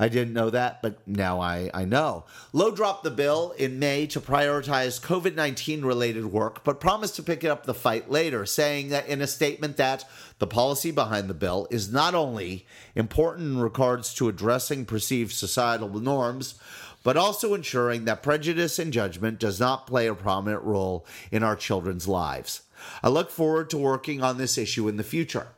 I 0.00 0.08
didn't 0.08 0.32
know 0.32 0.48
that, 0.48 0.80
but 0.80 1.06
now 1.06 1.42
I, 1.42 1.70
I 1.74 1.84
know. 1.84 2.24
Low 2.54 2.70
dropped 2.70 3.04
the 3.04 3.10
bill 3.10 3.50
in 3.58 3.78
May 3.78 4.06
to 4.06 4.18
prioritize 4.18 4.98
COVID 4.98 5.34
19 5.34 5.84
related 5.84 6.24
work, 6.24 6.64
but 6.64 6.80
promised 6.80 7.16
to 7.16 7.22
pick 7.22 7.44
it 7.44 7.48
up 7.48 7.66
the 7.66 7.74
fight 7.74 8.10
later, 8.10 8.46
saying 8.46 8.88
that 8.88 9.06
in 9.08 9.20
a 9.20 9.26
statement 9.26 9.76
that 9.76 10.06
the 10.38 10.46
policy 10.46 10.90
behind 10.90 11.28
the 11.28 11.34
bill 11.34 11.68
is 11.70 11.92
not 11.92 12.14
only 12.14 12.66
important 12.94 13.48
in 13.48 13.60
regards 13.60 14.14
to 14.14 14.30
addressing 14.30 14.86
perceived 14.86 15.32
societal 15.32 15.90
norms, 16.00 16.54
but 17.02 17.18
also 17.18 17.52
ensuring 17.52 18.06
that 18.06 18.22
prejudice 18.22 18.78
and 18.78 18.94
judgment 18.94 19.38
does 19.38 19.60
not 19.60 19.86
play 19.86 20.06
a 20.06 20.14
prominent 20.14 20.62
role 20.62 21.04
in 21.30 21.42
our 21.42 21.56
children's 21.56 22.08
lives. 22.08 22.62
I 23.02 23.10
look 23.10 23.30
forward 23.30 23.68
to 23.68 23.76
working 23.76 24.22
on 24.22 24.38
this 24.38 24.56
issue 24.56 24.88
in 24.88 24.96
the 24.96 25.04
future. 25.04 25.48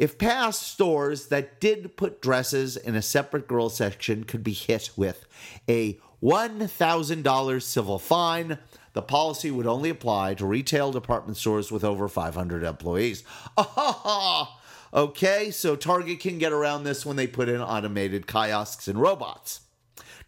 If 0.00 0.16
past 0.16 0.62
stores 0.62 1.26
that 1.26 1.60
did 1.60 1.94
put 1.98 2.22
dresses 2.22 2.74
in 2.74 2.94
a 2.94 3.02
separate 3.02 3.46
girls 3.46 3.76
section 3.76 4.24
could 4.24 4.42
be 4.42 4.54
hit 4.54 4.88
with 4.96 5.26
a 5.68 6.00
$1,000 6.22 7.62
civil 7.62 7.98
fine, 7.98 8.58
the 8.94 9.02
policy 9.02 9.50
would 9.50 9.66
only 9.66 9.90
apply 9.90 10.32
to 10.34 10.46
retail 10.46 10.90
department 10.90 11.36
stores 11.36 11.70
with 11.70 11.84
over 11.84 12.08
500 12.08 12.62
employees. 12.62 13.24
okay, 14.94 15.50
so 15.50 15.76
Target 15.76 16.18
can 16.18 16.38
get 16.38 16.54
around 16.54 16.84
this 16.84 17.04
when 17.04 17.16
they 17.16 17.26
put 17.26 17.50
in 17.50 17.60
automated 17.60 18.26
kiosks 18.26 18.88
and 18.88 18.98
robots 18.98 19.60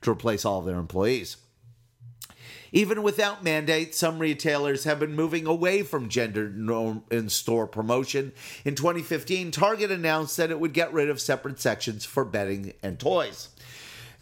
to 0.03 0.11
replace 0.11 0.45
all 0.45 0.59
of 0.59 0.67
their 0.67 0.79
employees. 0.79 1.39
Even 2.73 3.03
without 3.03 3.45
mandates, 3.45 3.99
some 3.99 4.19
retailers 4.19 4.85
have 4.85 4.99
been 4.99 5.15
moving 5.15 5.47
away 5.47 5.83
from 5.83 6.09
gender 6.09 6.51
in 7.11 7.29
store 7.29 7.67
promotion. 7.67 8.33
In 8.65 8.75
2015, 8.75 9.51
Target 9.51 9.91
announced 9.91 10.39
that 10.39 10.51
it 10.51 10.59
would 10.59 10.73
get 10.73 10.93
rid 10.93 11.11
of 11.11 11.21
separate 11.21 11.61
sections 11.61 12.07
for 12.07 12.25
bedding 12.25 12.73
and 12.83 12.99
toys. 12.99 13.51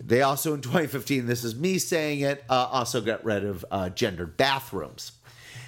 They 0.03 0.23
also, 0.23 0.55
in 0.55 0.63
2015, 0.63 1.27
this 1.27 1.45
is 1.45 1.55
me 1.55 1.79
saying 1.79 2.21
it, 2.21 2.43
uh, 2.49 2.69
also 2.71 3.01
got 3.01 3.25
rid 3.25 3.45
of 3.45 3.65
uh, 3.71 3.91
gendered 3.91 4.37
bathrooms. 4.37 5.13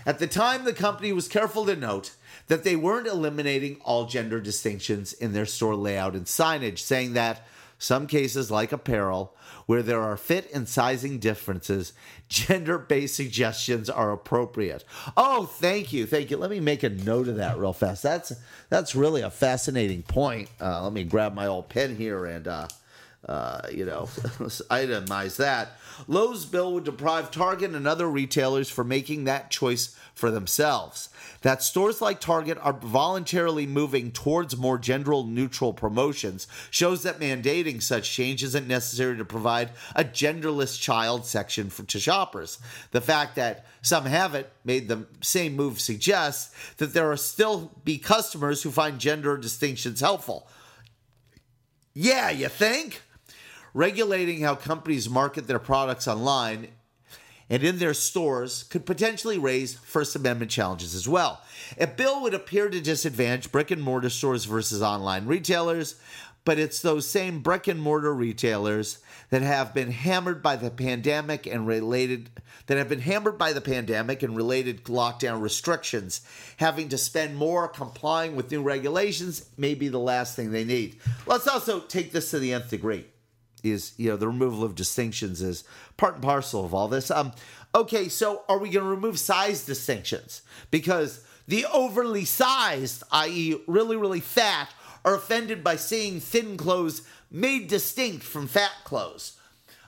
At 0.04 0.18
the 0.18 0.26
time, 0.26 0.64
the 0.64 0.72
company 0.72 1.12
was 1.12 1.28
careful 1.28 1.66
to 1.66 1.76
note 1.76 2.16
that 2.48 2.64
they 2.64 2.74
weren't 2.74 3.06
eliminating 3.06 3.76
all 3.84 4.06
gender 4.06 4.40
distinctions 4.40 5.12
in 5.12 5.32
their 5.32 5.46
store 5.46 5.76
layout 5.76 6.14
and 6.14 6.26
signage, 6.26 6.78
saying 6.78 7.12
that 7.12 7.46
some 7.82 8.06
cases, 8.06 8.50
like 8.50 8.70
apparel, 8.70 9.34
where 9.66 9.82
there 9.82 10.00
are 10.00 10.16
fit 10.16 10.48
and 10.54 10.68
sizing 10.68 11.18
differences, 11.18 11.92
gender 12.28 12.78
based 12.78 13.16
suggestions 13.16 13.90
are 13.90 14.12
appropriate. 14.12 14.84
Oh, 15.16 15.46
thank 15.46 15.92
you. 15.92 16.06
Thank 16.06 16.30
you. 16.30 16.36
Let 16.36 16.50
me 16.50 16.60
make 16.60 16.82
a 16.82 16.88
note 16.88 17.28
of 17.28 17.36
that 17.36 17.58
real 17.58 17.72
fast. 17.72 18.02
That's 18.02 18.32
that's 18.68 18.94
really 18.94 19.22
a 19.22 19.30
fascinating 19.30 20.02
point. 20.02 20.48
Uh, 20.60 20.84
let 20.84 20.92
me 20.92 21.04
grab 21.04 21.34
my 21.34 21.46
old 21.46 21.68
pen 21.68 21.96
here 21.96 22.24
and 22.24 22.46
uh, 22.46 22.68
uh, 23.28 23.68
you 23.72 23.85
know, 23.85 24.02
itemize 24.70 25.37
that. 25.37 25.78
Low's 26.08 26.44
bill 26.44 26.72
would 26.74 26.85
deprive 26.85 27.30
Target 27.30 27.72
and 27.72 27.87
other 27.87 28.11
retailers 28.11 28.68
from 28.68 28.88
making 28.88 29.24
that 29.24 29.50
choice 29.50 29.96
for 30.14 30.30
themselves. 30.30 31.08
That 31.42 31.62
stores 31.62 32.00
like 32.00 32.20
Target 32.20 32.58
are 32.61 32.72
voluntarily 32.72 33.66
moving 33.66 34.11
towards 34.11 34.56
more 34.56 34.78
gender 34.78 35.22
neutral 35.22 35.72
promotions 35.72 36.46
shows 36.70 37.02
that 37.02 37.20
mandating 37.20 37.82
such 37.82 38.11
change 38.11 38.42
isn't 38.42 38.66
necessary 38.66 39.16
to 39.16 39.24
provide 39.24 39.70
a 39.94 40.04
genderless 40.04 40.80
child 40.80 41.24
section 41.24 41.70
for, 41.70 41.85
to 41.85 42.00
shoppers. 42.00 42.58
The 42.90 43.00
fact 43.00 43.37
that 43.37 43.66
some 43.82 44.04
haven't 44.04 44.46
made 44.64 44.88
the 44.88 45.06
same 45.20 45.54
move 45.54 45.80
suggests 45.80 46.54
that 46.76 46.94
there 46.94 47.11
are 47.11 47.16
still 47.16 47.72
be 47.85 47.98
customers 47.98 48.62
who 48.62 48.70
find 48.70 48.98
gender 48.98 49.37
distinctions 49.37 50.00
helpful. 50.00 50.48
Yeah, 51.94 52.30
you 52.30 52.48
think? 52.48 53.02
Regulating 53.74 54.40
how 54.40 54.54
companies 54.54 55.08
market 55.08 55.46
their 55.46 55.58
products 55.58 56.06
online 56.06 56.68
and 57.52 57.62
in 57.62 57.78
their 57.78 57.94
stores 57.94 58.62
could 58.62 58.87
potentially 58.87 59.38
raise 59.38 59.74
First 59.74 60.16
Amendment 60.16 60.50
challenges 60.50 60.94
as 60.94 61.06
well. 61.06 61.42
A 61.78 61.87
bill 61.87 62.22
would 62.22 62.35
appear 62.35 62.70
to 62.70 62.80
disadvantage 62.80 63.52
brick 63.52 63.70
and 63.70 63.82
mortar 63.82 64.08
stores 64.08 64.46
versus 64.46 64.80
online 64.80 65.26
retailers, 65.26 65.96
but 66.44 66.58
it's 66.58 66.80
those 66.80 67.06
same 67.08 67.40
brick 67.40 67.68
and 67.68 67.80
mortar 67.80 68.14
retailers 68.14 68.98
that 69.30 69.42
have 69.42 69.74
been 69.74 69.90
hammered 69.90 70.42
by 70.42 70.56
the 70.56 70.70
pandemic 70.70 71.46
and 71.46 71.66
related 71.66 72.30
that 72.66 72.78
have 72.78 72.88
been 72.88 73.00
hammered 73.00 73.37
by 73.37 73.52
the 73.52 73.61
pandemic 73.61 74.22
and 74.22 74.37
related 74.37 74.85
lockdown 74.85 75.40
restrictions. 75.40 76.22
Having 76.56 76.88
to 76.88 76.98
spend 76.98 77.37
more 77.37 77.68
complying 77.68 78.35
with 78.35 78.50
new 78.50 78.62
regulations 78.62 79.50
may 79.58 79.74
be 79.74 79.88
the 79.88 79.98
last 79.98 80.37
thing 80.37 80.52
they 80.52 80.64
need. 80.64 80.98
Let's 81.26 81.48
also 81.48 81.80
take 81.80 82.12
this 82.12 82.30
to 82.30 82.38
the 82.38 82.52
nth 82.52 82.70
degree 82.70 83.04
is 83.62 83.92
you 83.96 84.11
know 84.11 84.16
the 84.16 84.27
removal 84.27 84.64
of 84.64 84.75
distinctions 84.75 85.42
is 85.42 85.64
part 85.96 86.14
and 86.14 86.22
parcel 86.22 86.64
of 86.64 86.75
all 86.75 86.88
this. 86.88 87.11
Um, 87.11 87.33
okay, 87.75 88.09
so 88.09 88.42
are 88.48 88.59
we 88.59 88.70
going 88.70 88.85
to 88.85 88.90
remove 88.90 89.18
size 89.18 89.64
distinctions 89.64 90.42
because 90.70 91.25
the 91.46 91.66
overly 91.66 92.25
sized, 92.25 93.03
i.e., 93.12 93.57
really 93.66 93.96
really 93.96 94.20
fat, 94.20 94.70
are 95.05 95.14
offended 95.14 95.62
by 95.64 95.77
seeing 95.77 96.20
thin 96.20 96.57
clothes 96.57 97.03
made 97.31 97.68
distinct 97.68 98.25
from 98.25 98.46
fat 98.46 98.72
clothes? 98.85 99.38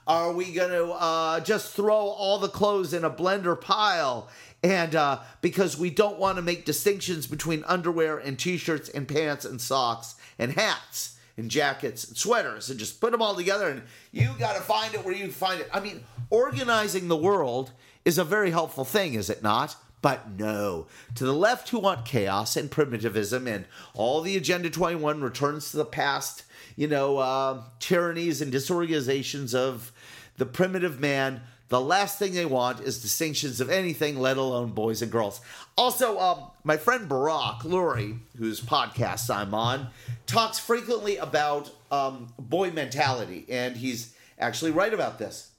Are 0.07 0.33
we 0.33 0.51
going 0.51 0.69
to 0.69 0.91
uh, 0.91 1.39
just 1.39 1.73
throw 1.73 1.95
all 1.95 2.37
the 2.37 2.47
clothes 2.47 2.93
in 2.93 3.03
a 3.03 3.09
blender 3.09 3.59
pile? 3.59 4.29
And 4.61 4.95
uh, 4.95 5.19
because 5.41 5.79
we 5.79 5.89
don't 5.89 6.19
want 6.19 6.37
to 6.37 6.43
make 6.43 6.65
distinctions 6.65 7.25
between 7.25 7.63
underwear 7.65 8.17
and 8.17 8.37
t 8.37 8.57
shirts 8.57 8.87
and 8.89 9.07
pants 9.07 9.45
and 9.45 9.59
socks 9.59 10.15
and 10.37 10.53
hats 10.53 11.14
and 11.37 11.51
jackets 11.51 12.07
and 12.07 12.17
sweaters 12.17 12.69
and 12.69 12.79
just 12.79 13.01
put 13.01 13.11
them 13.11 13.21
all 13.21 13.35
together 13.35 13.69
and 13.69 13.81
you 14.11 14.29
got 14.39 14.55
to 14.55 14.61
find 14.61 14.93
it 14.93 15.03
where 15.03 15.13
you 15.13 15.31
find 15.31 15.59
it. 15.59 15.69
I 15.73 15.79
mean, 15.79 16.03
organizing 16.29 17.07
the 17.07 17.17
world 17.17 17.71
is 18.05 18.17
a 18.17 18.23
very 18.23 18.51
helpful 18.51 18.85
thing, 18.85 19.15
is 19.15 19.29
it 19.29 19.43
not? 19.43 19.75
But 20.01 20.37
no, 20.37 20.85
to 21.15 21.25
the 21.25 21.33
left 21.33 21.69
who 21.69 21.79
want 21.79 22.05
chaos 22.05 22.55
and 22.55 22.69
primitivism 22.69 23.47
and 23.47 23.65
all 23.95 24.21
the 24.21 24.37
Agenda 24.37 24.69
21 24.69 25.19
returns 25.21 25.71
to 25.71 25.77
the 25.77 25.85
past, 25.85 26.43
you 26.75 26.87
know, 26.87 27.17
uh, 27.17 27.63
tyrannies 27.79 28.39
and 28.39 28.51
disorganizations 28.51 29.55
of 29.55 29.91
the 30.37 30.45
primitive 30.45 30.99
man 30.99 31.41
the 31.69 31.81
last 31.81 32.19
thing 32.19 32.33
they 32.33 32.45
want 32.45 32.81
is 32.81 33.01
distinctions 33.01 33.59
of 33.59 33.69
anything, 33.69 34.19
let 34.19 34.37
alone 34.37 34.71
boys 34.71 35.01
and 35.01 35.11
girls. 35.11 35.41
Also, 35.77 36.19
um, 36.19 36.43
my 36.63 36.77
friend 36.77 37.09
Barak 37.09 37.59
Lurie, 37.61 38.19
whose 38.37 38.61
podcast 38.61 39.33
I'm 39.33 39.53
on, 39.53 39.87
talks 40.27 40.59
frequently 40.59 41.17
about 41.17 41.71
um, 41.91 42.27
boy 42.37 42.71
mentality, 42.71 43.45
and 43.49 43.75
he's 43.75 44.13
actually 44.37 44.71
right 44.71 44.93
about 44.93 45.17
this. 45.17 45.51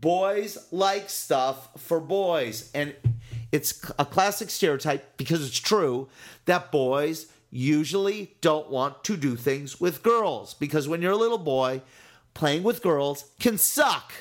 Boys 0.00 0.58
like 0.72 1.08
stuff 1.08 1.68
for 1.80 2.00
boys, 2.00 2.70
and 2.74 2.94
it's 3.52 3.88
a 3.98 4.04
classic 4.04 4.50
stereotype 4.50 5.16
because 5.16 5.46
it's 5.46 5.58
true 5.58 6.08
that 6.46 6.72
boys 6.72 7.28
usually 7.50 8.34
don't 8.40 8.68
want 8.68 9.04
to 9.04 9.16
do 9.16 9.36
things 9.36 9.80
with 9.80 10.02
girls 10.02 10.54
because 10.54 10.88
when 10.88 11.00
you're 11.00 11.12
a 11.12 11.16
little 11.16 11.38
boy, 11.38 11.80
playing 12.34 12.64
with 12.64 12.82
girls 12.82 13.30
can 13.38 13.56
suck. 13.56 14.12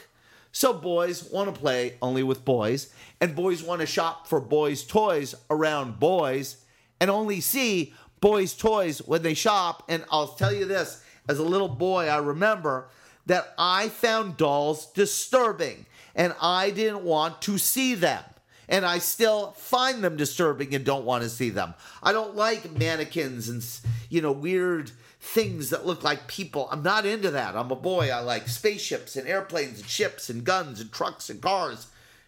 So 0.56 0.72
boys 0.72 1.24
want 1.32 1.54
to 1.54 1.60
play 1.60 1.98
only 2.00 2.22
with 2.22 2.46
boys, 2.46 2.94
and 3.20 3.36
boys 3.36 3.64
want 3.64 3.82
to 3.82 3.88
shop 3.88 4.28
for 4.28 4.40
boys' 4.40 4.84
toys 4.84 5.34
around 5.50 6.00
boys 6.00 6.58
and 7.02 7.10
only 7.10 7.42
see 7.42 7.94
boys' 8.22 8.54
toys 8.54 9.00
when 9.00 9.24
they 9.24 9.34
shop. 9.34 9.84
And 9.90 10.06
I'll 10.12 10.28
tell 10.28 10.54
you 10.54 10.66
this 10.66 11.04
as 11.28 11.40
a 11.40 11.44
little 11.44 11.68
boy, 11.68 12.08
I 12.08 12.18
remember 12.18 12.88
that 13.26 13.54
I 13.58 13.90
found 13.90 14.38
dolls 14.38 14.86
disturbing 14.94 15.88
and 16.14 16.36
I 16.40 16.70
didn't 16.70 17.04
want 17.04 17.42
to 17.44 17.58
see 17.58 17.96
them. 17.96 18.24
and 18.70 18.86
I 18.86 19.00
still 19.00 19.52
find 19.52 20.04
them 20.04 20.16
disturbing 20.16 20.74
and 20.74 20.86
don't 20.86 21.06
want 21.06 21.24
to 21.24 21.30
see 21.30 21.50
them. 21.50 21.74
I 22.02 22.14
don't 22.14 22.36
like 22.36 22.72
mannequins 22.78 23.50
and 23.50 23.64
you 24.10 24.22
know 24.22 24.32
weird 24.32 24.92
things 25.24 25.70
that 25.70 25.86
look 25.86 26.04
like 26.04 26.28
people. 26.28 26.68
I'm 26.70 26.84
not 26.84 27.06
into 27.06 27.32
that. 27.32 27.56
I'm 27.56 27.72
a 27.72 27.78
boy. 27.78 28.12
I 28.12 28.20
like 28.20 28.50
spaceships 28.50 29.16
and 29.16 29.26
airplanes 29.26 29.80
and 29.80 29.90
ships 29.90 30.30
and 30.30 30.44
guns 30.44 30.82
and 30.82 30.92
trucks 30.92 31.30
and 31.30 31.42
cars 31.42 31.88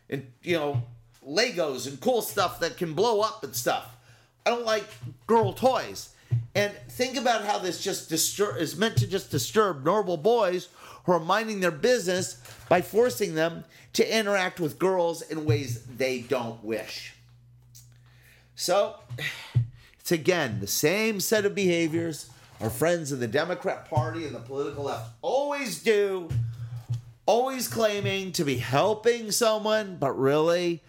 and 0.09 0.31
you 0.41 0.55
know 0.55 0.83
Legos 1.27 1.87
and 1.87 1.99
cool 1.99 2.21
stuff 2.21 2.59
that 2.61 2.77
can 2.77 2.93
blow 2.93 3.19
up 3.19 3.43
and 3.43 3.53
stuff. 3.53 3.97
I 4.45 4.49
don't 4.49 4.65
like 4.65 4.85
girl 5.27 5.51
toys. 5.51 6.09
And 6.55 6.71
think 6.87 7.17
about 7.17 7.43
how 7.43 7.59
this 7.59 7.83
just 7.83 8.07
disturb 8.07 8.57
is 8.57 8.77
meant 8.77 8.97
to 8.97 9.07
just 9.07 9.29
disturb 9.29 9.83
normal 9.83 10.15
boys 10.15 10.69
who 11.03 11.11
are 11.11 11.19
minding 11.19 11.59
their 11.59 11.71
business 11.71 12.41
by 12.69 12.81
forcing 12.81 13.35
them 13.35 13.65
to 13.93 14.17
interact 14.17 14.59
with 14.59 14.79
girls 14.79 15.21
in 15.21 15.45
ways 15.45 15.83
they 15.83 16.19
don't 16.19 16.63
wish. 16.63 17.13
So, 18.55 18.95
it's 19.99 20.11
again 20.11 20.59
the 20.61 20.67
same 20.67 21.19
set 21.19 21.45
of 21.45 21.53
behaviors 21.53 22.29
our 22.61 22.69
friends 22.69 23.11
in 23.11 23.19
the 23.19 23.27
Democrat 23.27 23.89
Party 23.89 24.25
and 24.25 24.33
the 24.33 24.39
political 24.39 24.85
left 24.85 25.11
always 25.21 25.83
do, 25.83 26.29
always 27.25 27.67
claiming 27.67 28.31
to 28.33 28.45
be 28.45 28.57
helping 28.57 29.31
someone, 29.31 29.97
but 29.97 30.17
really 30.17 30.81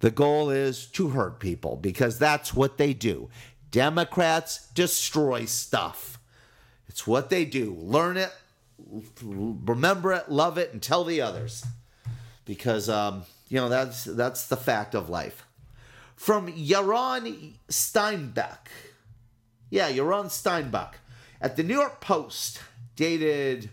the 0.00 0.10
goal 0.10 0.50
is 0.50 0.86
to 0.86 1.10
hurt 1.10 1.38
people 1.38 1.76
because 1.76 2.18
that's 2.18 2.54
what 2.54 2.78
they 2.78 2.94
do. 2.94 3.28
Democrats 3.70 4.68
destroy 4.74 5.44
stuff. 5.44 6.18
It's 6.88 7.06
what 7.06 7.30
they 7.30 7.44
do. 7.44 7.76
Learn 7.78 8.16
it, 8.16 8.34
remember 9.22 10.12
it, 10.12 10.30
love 10.30 10.58
it, 10.58 10.72
and 10.72 10.82
tell 10.82 11.04
the 11.04 11.20
others. 11.20 11.64
Because 12.44 12.88
um, 12.88 13.22
you 13.48 13.58
know 13.58 13.68
that's 13.68 14.04
that's 14.04 14.48
the 14.48 14.56
fact 14.56 14.94
of 14.94 15.08
life. 15.08 15.44
From 16.16 16.52
Yaron 16.52 17.52
Steinbuch. 17.68 18.66
Yeah, 19.70 19.90
Yaron 19.90 20.26
Steinbuch. 20.26 20.94
At 21.42 21.56
the 21.56 21.62
New 21.62 21.74
York 21.74 22.02
Post, 22.02 22.60
dated 22.96 23.70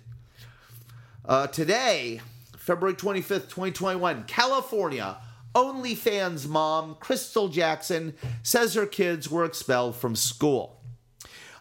uh, 1.25 1.47
today, 1.47 2.21
February 2.55 2.95
25th, 2.95 3.49
2021, 3.49 4.23
California, 4.23 5.17
OnlyFans 5.53 6.47
mom, 6.47 6.95
Crystal 7.01 7.49
Jackson, 7.49 8.13
says 8.41 8.75
her 8.75 8.85
kids 8.85 9.29
were 9.29 9.43
expelled 9.43 9.97
from 9.97 10.15
school. 10.15 10.79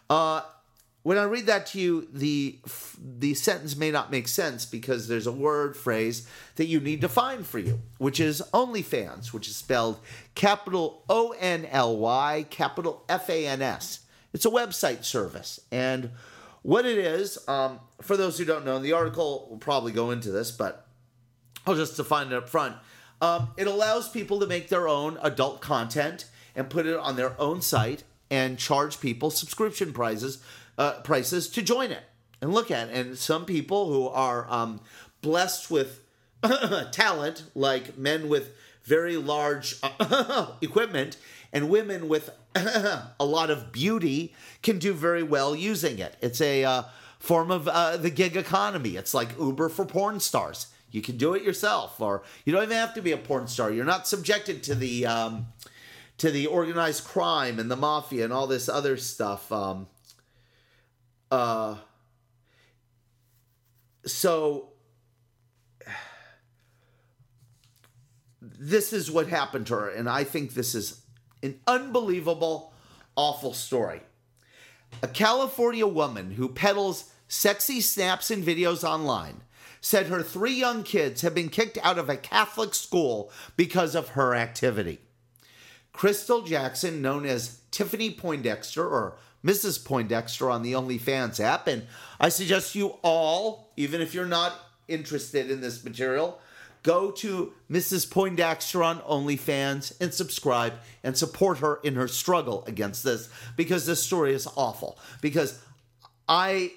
Uh, 0.09 0.43
when 1.03 1.17
I 1.17 1.23
read 1.23 1.47
that 1.47 1.67
to 1.67 1.79
you, 1.79 2.07
the 2.13 2.59
the 2.97 3.33
sentence 3.33 3.75
may 3.75 3.91
not 3.91 4.09
make 4.09 4.29
sense 4.29 4.65
because 4.65 5.09
there's 5.09 5.27
a 5.27 5.31
word 5.31 5.75
phrase 5.75 6.25
that 6.55 6.67
you 6.67 6.79
need 6.79 7.01
to 7.01 7.09
find 7.09 7.45
for 7.45 7.59
you, 7.59 7.81
which 7.97 8.21
is 8.21 8.41
OnlyFans, 8.53 9.33
which 9.33 9.49
is 9.49 9.57
spelled 9.57 9.99
capital 10.35 11.03
O 11.09 11.33
N 11.37 11.65
L 11.65 11.97
Y, 11.97 12.45
capital 12.49 13.03
F 13.09 13.29
A 13.29 13.45
N 13.45 13.61
S. 13.61 14.01
It's 14.33 14.45
a 14.45 14.49
website 14.49 15.03
service, 15.03 15.59
and 15.71 16.11
what 16.61 16.85
it 16.85 16.97
is, 16.97 17.37
um, 17.47 17.79
for 18.01 18.17
those 18.17 18.37
who 18.37 18.45
don't 18.45 18.65
know, 18.65 18.79
the 18.79 18.93
article 18.93 19.47
will 19.49 19.57
probably 19.57 19.91
go 19.91 20.11
into 20.11 20.31
this, 20.31 20.51
but 20.51 20.85
I'll 21.65 21.75
just 21.75 21.95
define 21.95 22.27
it 22.27 22.33
up 22.33 22.49
front. 22.49 22.75
Um, 23.21 23.51
it 23.57 23.67
allows 23.67 24.09
people 24.09 24.39
to 24.41 24.47
make 24.47 24.69
their 24.69 24.87
own 24.87 25.17
adult 25.21 25.61
content 25.61 26.25
and 26.55 26.69
put 26.69 26.85
it 26.85 26.97
on 26.97 27.15
their 27.15 27.39
own 27.39 27.61
site 27.61 28.03
and 28.29 28.57
charge 28.57 28.99
people 28.99 29.29
subscription 29.29 29.93
prices 29.93 30.43
uh, 30.77 30.99
prices 31.01 31.47
to 31.49 31.61
join 31.61 31.91
it 31.91 32.03
and 32.41 32.53
look 32.53 32.69
at 32.69 32.89
it. 32.89 32.95
And 32.95 33.17
some 33.17 33.45
people 33.45 33.87
who 33.87 34.07
are 34.07 34.45
um, 34.49 34.81
blessed 35.21 35.71
with 35.71 36.01
talent, 36.91 37.43
like 37.55 37.97
men 37.97 38.29
with 38.29 38.53
very 38.83 39.17
large 39.17 39.75
equipment 40.61 41.17
and 41.51 41.69
women 41.69 42.07
with 42.07 42.29
a 43.19 43.25
lot 43.25 43.49
of 43.49 43.71
beauty, 43.71 44.33
can 44.61 44.79
do 44.79 44.93
very 44.93 45.23
well 45.23 45.55
using 45.55 45.99
it. 45.99 46.15
It's 46.21 46.41
a 46.41 46.63
uh, 46.63 46.83
form 47.19 47.51
of 47.51 47.67
uh, 47.67 47.97
the 47.97 48.09
gig 48.09 48.35
economy. 48.35 48.95
It's 48.95 49.13
like 49.13 49.37
Uber 49.39 49.69
for 49.69 49.85
porn 49.85 50.19
stars. 50.19 50.67
You 50.91 51.01
can 51.01 51.17
do 51.17 51.33
it 51.33 51.43
yourself, 51.43 51.99
or 51.99 52.23
you 52.45 52.53
don't 52.53 52.63
even 52.63 52.77
have 52.77 52.93
to 52.93 53.01
be 53.01 53.11
a 53.11 53.17
porn 53.17 53.47
star. 53.47 53.71
You're 53.71 53.85
not 53.85 54.07
subjected 54.07 54.63
to 54.63 54.75
the 54.75 55.05
um, 55.05 55.47
to 56.17 56.31
the 56.31 56.47
organized 56.47 57.03
crime 57.03 57.59
and 57.59 57.69
the 57.69 57.75
mafia 57.75 58.23
and 58.23 58.33
all 58.33 58.47
this 58.47 58.69
other 58.69 58.97
stuff. 58.97 59.51
Um, 59.51 59.87
uh, 61.29 61.75
so 64.05 64.69
this 68.41 68.93
is 68.93 69.11
what 69.11 69.27
happened 69.27 69.67
to 69.67 69.75
her, 69.75 69.89
and 69.89 70.09
I 70.09 70.23
think 70.23 70.53
this 70.53 70.73
is 70.73 71.01
an 71.43 71.59
unbelievable, 71.67 72.73
awful 73.15 73.53
story. 73.53 74.01
A 75.01 75.07
California 75.07 75.87
woman 75.87 76.31
who 76.31 76.49
peddles 76.49 77.11
sexy 77.27 77.81
snaps 77.81 78.31
and 78.31 78.43
videos 78.43 78.83
online 78.83 79.41
said 79.81 80.07
her 80.07 80.23
three 80.23 80.53
young 80.53 80.83
kids 80.83 81.21
have 81.21 81.35
been 81.35 81.49
kicked 81.49 81.77
out 81.83 81.97
of 81.97 82.09
a 82.09 82.17
Catholic 82.17 82.73
school 82.73 83.31
because 83.55 83.95
of 83.95 84.09
her 84.09 84.33
activity. 84.33 84.99
Crystal 85.93 86.41
Jackson, 86.43 87.01
known 87.01 87.25
as 87.25 87.61
Tiffany 87.71 88.11
Poindexter 88.11 88.87
or 88.87 89.17
Mrs. 89.43 89.83
Poindexter 89.83 90.49
on 90.49 90.61
the 90.61 90.73
OnlyFans 90.73 91.39
app. 91.39 91.67
And 91.67 91.87
I 92.19 92.29
suggest 92.29 92.75
you 92.75 92.97
all, 93.01 93.71
even 93.77 94.01
if 94.01 94.13
you're 94.13 94.25
not 94.25 94.53
interested 94.87 95.49
in 95.49 95.61
this 95.61 95.83
material, 95.83 96.39
go 96.83 97.11
to 97.11 97.53
Mrs. 97.69 98.09
Poindexter 98.09 98.83
on 98.83 98.99
OnlyFans 98.99 99.93
and 99.99 100.13
subscribe 100.13 100.73
and 101.03 101.17
support 101.17 101.59
her 101.59 101.79
in 101.83 101.95
her 101.95 102.07
struggle 102.07 102.63
against 102.65 103.03
this 103.03 103.29
because 103.55 103.85
this 103.85 104.03
story 104.03 104.33
is 104.33 104.47
awful. 104.55 104.97
Because 105.21 105.59
I 106.27 106.71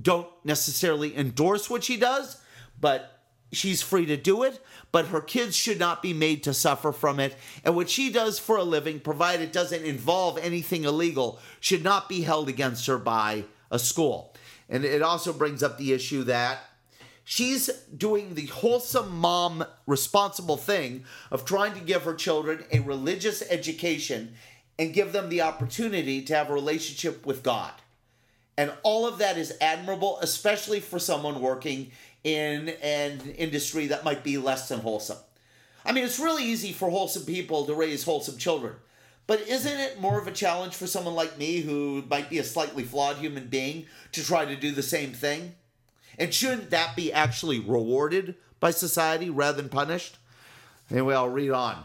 don't 0.00 0.28
necessarily 0.44 1.16
endorse 1.16 1.68
what 1.68 1.84
she 1.84 1.96
does, 1.96 2.40
but 2.80 3.20
she's 3.52 3.82
free 3.82 4.06
to 4.06 4.16
do 4.16 4.42
it, 4.42 4.60
but 4.92 5.08
her 5.08 5.20
kids 5.20 5.56
should 5.56 5.78
not 5.78 6.02
be 6.02 6.12
made 6.12 6.42
to 6.44 6.54
suffer 6.54 6.92
from 6.92 7.20
it. 7.20 7.36
And 7.64 7.74
what 7.74 7.90
she 7.90 8.10
does 8.10 8.38
for 8.38 8.56
a 8.56 8.64
living, 8.64 9.00
provided 9.00 9.42
it 9.42 9.52
doesn't 9.52 9.84
involve 9.84 10.38
anything 10.38 10.84
illegal, 10.84 11.38
should 11.58 11.84
not 11.84 12.08
be 12.08 12.22
held 12.22 12.48
against 12.48 12.86
her 12.86 12.98
by 12.98 13.44
a 13.70 13.78
school. 13.78 14.34
And 14.68 14.84
it 14.84 15.02
also 15.02 15.32
brings 15.32 15.62
up 15.62 15.78
the 15.78 15.92
issue 15.92 16.24
that 16.24 16.60
she's 17.24 17.68
doing 17.96 18.34
the 18.34 18.46
wholesome 18.46 19.16
mom 19.16 19.64
responsible 19.86 20.56
thing 20.56 21.04
of 21.30 21.44
trying 21.44 21.74
to 21.74 21.80
give 21.80 22.02
her 22.02 22.14
children 22.14 22.64
a 22.72 22.80
religious 22.80 23.42
education 23.50 24.34
and 24.78 24.94
give 24.94 25.12
them 25.12 25.28
the 25.28 25.42
opportunity 25.42 26.22
to 26.22 26.34
have 26.34 26.50
a 26.50 26.54
relationship 26.54 27.26
with 27.26 27.42
God. 27.42 27.72
And 28.56 28.72
all 28.82 29.06
of 29.06 29.18
that 29.18 29.38
is 29.38 29.56
admirable, 29.60 30.18
especially 30.20 30.80
for 30.80 30.98
someone 30.98 31.40
working 31.40 31.92
in 32.24 32.70
an 32.82 33.20
industry 33.36 33.86
that 33.86 34.04
might 34.04 34.22
be 34.22 34.38
less 34.38 34.68
than 34.68 34.80
wholesome. 34.80 35.18
I 35.84 35.92
mean, 35.92 36.04
it's 36.04 36.18
really 36.18 36.44
easy 36.44 36.72
for 36.72 36.90
wholesome 36.90 37.24
people 37.24 37.64
to 37.66 37.74
raise 37.74 38.04
wholesome 38.04 38.36
children. 38.36 38.74
But 39.26 39.46
isn't 39.46 39.78
it 39.78 40.00
more 40.00 40.20
of 40.20 40.26
a 40.26 40.32
challenge 40.32 40.74
for 40.74 40.86
someone 40.86 41.14
like 41.14 41.38
me 41.38 41.60
who 41.60 42.04
might 42.10 42.28
be 42.28 42.38
a 42.38 42.44
slightly 42.44 42.82
flawed 42.82 43.16
human 43.16 43.46
being 43.46 43.86
to 44.12 44.24
try 44.24 44.44
to 44.44 44.56
do 44.56 44.72
the 44.72 44.82
same 44.82 45.12
thing? 45.12 45.54
And 46.18 46.32
shouldn't 46.34 46.70
that 46.70 46.96
be 46.96 47.12
actually 47.12 47.58
rewarded 47.58 48.34
by 48.58 48.70
society 48.70 49.30
rather 49.30 49.60
than 49.60 49.70
punished? 49.70 50.18
Anyway, 50.90 51.14
I'll 51.14 51.28
read 51.28 51.50
on. 51.50 51.84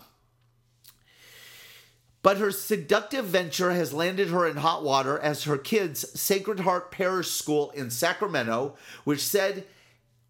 But 2.21 2.37
her 2.37 2.51
seductive 2.51 3.25
venture 3.25 3.71
has 3.71 3.93
landed 3.93 4.29
her 4.29 4.47
in 4.47 4.57
hot 4.57 4.83
water 4.83 5.19
as 5.19 5.43
her 5.43 5.59
kids' 5.59 6.19
Sacred 6.19 6.61
Heart 6.61 6.91
Parish 6.91 7.29
School 7.29 7.69
in 7.71 7.91
Sacramento, 7.91 8.75
which 9.03 9.21
said 9.21 9.65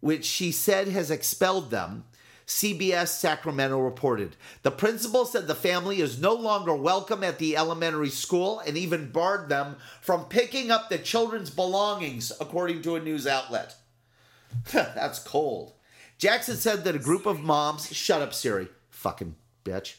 which 0.00 0.26
she 0.26 0.52
said 0.52 0.88
has 0.88 1.10
expelled 1.10 1.70
them, 1.70 2.04
CBS 2.46 3.08
Sacramento 3.08 3.80
reported. 3.80 4.36
The 4.62 4.70
principal 4.70 5.24
said 5.24 5.46
the 5.46 5.54
family 5.54 6.00
is 6.00 6.20
no 6.20 6.34
longer 6.34 6.74
welcome 6.74 7.24
at 7.24 7.38
the 7.38 7.56
elementary 7.56 8.10
school 8.10 8.60
and 8.60 8.76
even 8.76 9.10
barred 9.10 9.48
them 9.48 9.76
from 10.00 10.26
picking 10.26 10.70
up 10.70 10.88
the 10.88 10.98
children's 10.98 11.50
belongings, 11.50 12.30
according 12.40 12.82
to 12.82 12.94
a 12.96 13.00
news 13.00 13.26
outlet. 13.26 13.74
That's 14.72 15.18
cold. 15.18 15.72
Jackson 16.18 16.56
said 16.56 16.84
that 16.84 16.94
a 16.94 16.98
group 16.98 17.26
of 17.26 17.40
moms, 17.40 17.92
shut 17.92 18.22
up, 18.22 18.32
Siri, 18.32 18.68
fucking 18.90 19.34
bitch. 19.64 19.96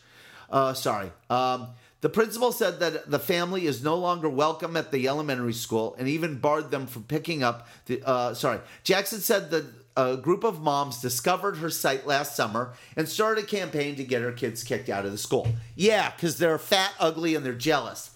Uh, 0.50 0.74
sorry. 0.74 1.12
Um, 1.30 1.70
the 2.02 2.10
principal 2.10 2.52
said 2.52 2.80
that 2.80 3.10
the 3.10 3.20
family 3.20 3.66
is 3.66 3.84
no 3.84 3.96
longer 3.96 4.30
welcome 4.30 4.78
at 4.78 4.92
the 4.92 5.08
elementary 5.08 5.54
school 5.54 5.96
and 5.98 6.08
even 6.08 6.40
barred 6.40 6.72
them 6.72 6.88
from 6.88 7.04
picking 7.04 7.44
up 7.44 7.68
the. 7.86 8.02
Uh, 8.04 8.34
sorry. 8.34 8.60
Jackson 8.84 9.20
said 9.20 9.52
that 9.52 9.66
a 9.96 10.16
group 10.16 10.44
of 10.44 10.62
moms 10.62 11.02
discovered 11.02 11.58
her 11.58 11.72
site 11.72 12.06
last 12.06 12.36
summer 12.36 12.74
and 12.96 13.10
started 13.10 13.44
a 13.44 13.48
campaign 13.48 13.96
to 13.96 14.04
get 14.04 14.22
her 14.22 14.32
kids 14.32 14.64
kicked 14.64 14.90
out 14.90 15.06
of 15.06 15.12
the 15.12 15.18
school. 15.18 15.48
Yeah, 15.76 16.12
because 16.12 16.38
they're 16.38 16.60
fat, 16.60 16.94
ugly, 17.00 17.34
and 17.34 17.44
they're 17.44 17.54
jealous. 17.54 18.12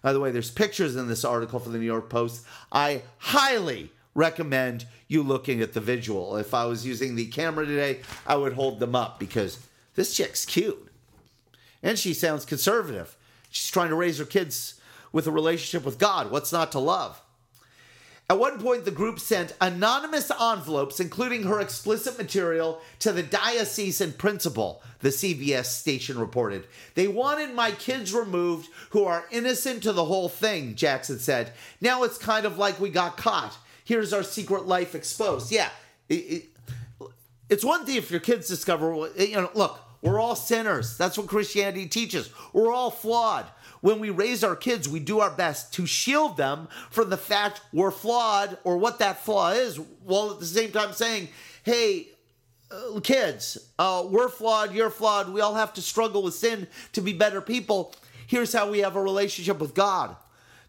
By 0.00 0.12
the 0.12 0.20
way, 0.20 0.30
there's 0.30 0.50
pictures 0.50 0.94
in 0.94 1.08
this 1.08 1.24
article 1.24 1.58
for 1.58 1.70
the 1.70 1.78
New 1.78 1.86
York 1.86 2.08
Post. 2.08 2.44
I 2.70 3.02
highly 3.18 3.90
recommend 4.14 4.86
you 5.08 5.22
looking 5.22 5.60
at 5.60 5.72
the 5.72 5.80
visual. 5.80 6.36
If 6.36 6.54
I 6.54 6.64
was 6.66 6.86
using 6.86 7.14
the 7.14 7.26
camera 7.26 7.66
today, 7.66 8.00
I 8.26 8.36
would 8.36 8.54
hold 8.54 8.80
them 8.80 8.94
up 8.94 9.18
because 9.18 9.58
this 9.94 10.14
chick's 10.16 10.44
cute. 10.44 10.90
And 11.82 11.98
she 11.98 12.14
sounds 12.14 12.44
conservative. 12.44 13.16
She's 13.50 13.70
trying 13.70 13.90
to 13.90 13.94
raise 13.94 14.18
her 14.18 14.24
kids 14.24 14.80
with 15.12 15.26
a 15.26 15.32
relationship 15.32 15.84
with 15.84 15.98
God. 15.98 16.30
What's 16.30 16.52
not 16.52 16.72
to 16.72 16.78
love? 16.78 17.20
At 18.30 18.38
one 18.38 18.58
point, 18.58 18.86
the 18.86 18.90
group 18.90 19.20
sent 19.20 19.54
anonymous 19.60 20.30
envelopes, 20.30 20.98
including 20.98 21.42
her 21.42 21.60
explicit 21.60 22.16
material, 22.16 22.80
to 23.00 23.12
the 23.12 23.22
diocesan 23.22 24.14
principal, 24.14 24.82
the 25.00 25.10
CBS 25.10 25.66
station 25.66 26.18
reported. 26.18 26.66
They 26.94 27.06
wanted 27.06 27.54
my 27.54 27.72
kids 27.72 28.14
removed 28.14 28.70
who 28.90 29.04
are 29.04 29.26
innocent 29.30 29.82
to 29.82 29.92
the 29.92 30.06
whole 30.06 30.30
thing, 30.30 30.74
Jackson 30.74 31.18
said. 31.18 31.52
Now 31.82 32.02
it's 32.02 32.16
kind 32.16 32.46
of 32.46 32.56
like 32.56 32.80
we 32.80 32.88
got 32.88 33.18
caught. 33.18 33.58
Here's 33.84 34.12
our 34.12 34.22
secret 34.22 34.66
life 34.66 34.94
exposed. 34.94 35.52
Yeah, 35.52 35.68
it, 36.08 36.14
it, 36.14 36.44
it's 37.48 37.64
one 37.64 37.86
thing 37.86 37.96
if 37.96 38.10
your 38.10 38.20
kids 38.20 38.48
discover, 38.48 39.08
you 39.16 39.34
know, 39.34 39.50
look, 39.54 39.80
we're 40.02 40.18
all 40.18 40.36
sinners. 40.36 40.98
That's 40.98 41.16
what 41.16 41.26
Christianity 41.26 41.86
teaches. 41.86 42.30
We're 42.52 42.72
all 42.72 42.90
flawed 42.90 43.46
when 43.84 44.00
we 44.00 44.08
raise 44.08 44.42
our 44.42 44.56
kids, 44.56 44.88
we 44.88 44.98
do 44.98 45.20
our 45.20 45.30
best 45.30 45.74
to 45.74 45.84
shield 45.84 46.38
them 46.38 46.68
from 46.88 47.10
the 47.10 47.18
fact 47.18 47.60
we're 47.70 47.90
flawed 47.90 48.56
or 48.64 48.78
what 48.78 48.98
that 48.98 49.22
flaw 49.22 49.50
is, 49.50 49.78
while 49.78 50.30
at 50.30 50.40
the 50.40 50.46
same 50.46 50.72
time 50.72 50.94
saying, 50.94 51.28
hey, 51.64 52.08
uh, 52.70 52.98
kids, 53.00 53.58
uh, 53.78 54.02
we're 54.08 54.30
flawed, 54.30 54.72
you're 54.72 54.88
flawed, 54.88 55.28
we 55.28 55.42
all 55.42 55.54
have 55.54 55.74
to 55.74 55.82
struggle 55.82 56.22
with 56.22 56.32
sin 56.32 56.66
to 56.94 57.02
be 57.02 57.12
better 57.12 57.42
people. 57.42 57.94
Here's 58.26 58.54
how 58.54 58.70
we 58.70 58.78
have 58.78 58.96
a 58.96 59.02
relationship 59.02 59.58
with 59.58 59.74
God. 59.74 60.16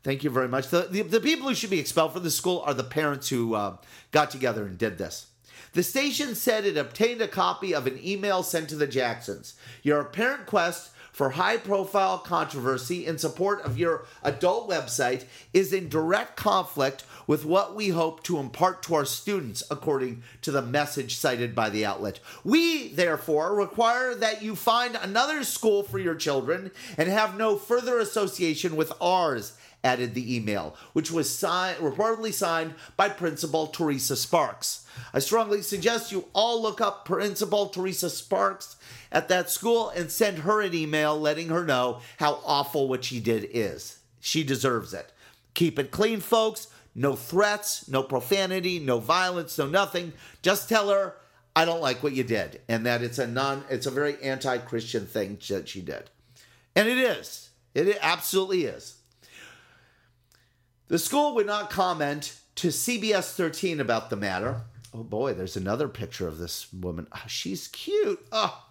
Thank 0.05 0.23
you 0.23 0.29
very 0.29 0.47
much. 0.47 0.67
The, 0.67 0.81
the, 0.83 1.01
the 1.01 1.19
people 1.19 1.49
who 1.49 1.55
should 1.55 1.71
be 1.71 1.79
expelled 1.79 2.13
from 2.13 2.21
the 2.21 2.29
school 2.29 2.61
are 2.67 2.75
the 2.75 2.83
parents 2.83 3.27
who 3.27 3.55
uh, 3.55 3.77
got 4.11 4.29
together 4.29 4.63
and 4.63 4.77
did 4.77 4.99
this. 4.99 5.25
The 5.73 5.81
station 5.81 6.35
said 6.35 6.63
it 6.63 6.77
obtained 6.77 7.23
a 7.23 7.27
copy 7.27 7.73
of 7.73 7.87
an 7.87 7.99
email 8.03 8.43
sent 8.43 8.69
to 8.69 8.75
the 8.75 8.85
Jacksons. 8.85 9.55
Your 9.81 9.99
apparent 9.99 10.45
quest 10.45 10.91
for 11.11 11.31
high 11.31 11.57
profile 11.57 12.19
controversy 12.19 13.03
in 13.07 13.17
support 13.17 13.63
of 13.63 13.79
your 13.79 14.05
adult 14.21 14.69
website 14.69 15.25
is 15.53 15.73
in 15.73 15.89
direct 15.89 16.35
conflict 16.35 17.03
with 17.25 17.43
what 17.43 17.73
we 17.73 17.89
hope 17.89 18.21
to 18.21 18.37
impart 18.37 18.83
to 18.83 18.93
our 18.93 19.05
students, 19.05 19.63
according 19.71 20.21
to 20.43 20.51
the 20.51 20.61
message 20.61 21.15
cited 21.15 21.55
by 21.55 21.67
the 21.71 21.83
outlet. 21.83 22.19
We, 22.43 22.89
therefore, 22.89 23.55
require 23.55 24.13
that 24.13 24.43
you 24.43 24.55
find 24.55 24.95
another 24.95 25.43
school 25.43 25.81
for 25.81 25.97
your 25.97 26.15
children 26.15 26.69
and 26.95 27.09
have 27.09 27.35
no 27.35 27.57
further 27.57 27.97
association 27.97 28.75
with 28.75 28.93
ours 29.01 29.53
added 29.85 30.15
the 30.15 30.35
email, 30.35 30.75
which 30.93 31.11
was 31.11 31.33
signed, 31.33 31.77
reportedly 31.77 32.33
signed 32.33 32.73
by 32.97 33.07
Principal 33.07 33.67
Teresa 33.67 34.15
Sparks. 34.15 34.85
I 35.13 35.19
strongly 35.19 35.61
suggest 35.61 36.11
you 36.11 36.25
all 36.33 36.61
look 36.61 36.81
up 36.81 37.05
Principal 37.05 37.67
Teresa 37.67 38.09
Sparks 38.09 38.75
at 39.11 39.29
that 39.29 39.49
school 39.49 39.89
and 39.89 40.11
send 40.11 40.39
her 40.39 40.61
an 40.61 40.73
email 40.73 41.17
letting 41.17 41.49
her 41.49 41.63
know 41.63 42.01
how 42.17 42.39
awful 42.43 42.89
what 42.89 43.05
she 43.05 43.19
did 43.19 43.47
is. 43.51 43.99
She 44.19 44.43
deserves 44.43 44.93
it. 44.93 45.11
Keep 45.53 45.77
it 45.77 45.91
clean, 45.91 46.19
folks. 46.19 46.67
No 46.95 47.15
threats, 47.15 47.87
no 47.87 48.01
profanity, 48.01 48.79
no 48.79 48.99
violence, 48.99 49.57
no 49.57 49.67
nothing. 49.67 50.13
Just 50.41 50.67
tell 50.67 50.89
her 50.89 51.15
I 51.55 51.65
don't 51.65 51.81
like 51.81 52.01
what 52.01 52.13
you 52.13 52.23
did 52.23 52.61
and 52.67 52.85
that 52.85 53.01
it's 53.01 53.19
a 53.19 53.27
non 53.27 53.63
it's 53.69 53.85
a 53.85 53.91
very 53.91 54.21
anti-Christian 54.21 55.05
thing 55.05 55.37
that 55.49 55.69
she 55.69 55.81
did. 55.81 56.09
And 56.75 56.87
it 56.87 56.97
is. 56.97 57.49
It 57.73 57.97
absolutely 58.01 58.65
is. 58.65 58.94
The 60.87 60.99
school 60.99 61.35
would 61.35 61.47
not 61.47 61.69
comment 61.69 62.39
to 62.55 62.67
CBS 62.69 63.33
13 63.33 63.79
about 63.79 64.09
the 64.09 64.15
matter. 64.15 64.61
Oh 64.93 65.03
boy, 65.03 65.33
there's 65.33 65.57
another 65.57 65.87
picture 65.87 66.27
of 66.27 66.37
this 66.37 66.71
woman. 66.71 67.07
Oh, 67.11 67.23
she's 67.27 67.67
cute. 67.67 68.25
Oh, 68.31 68.65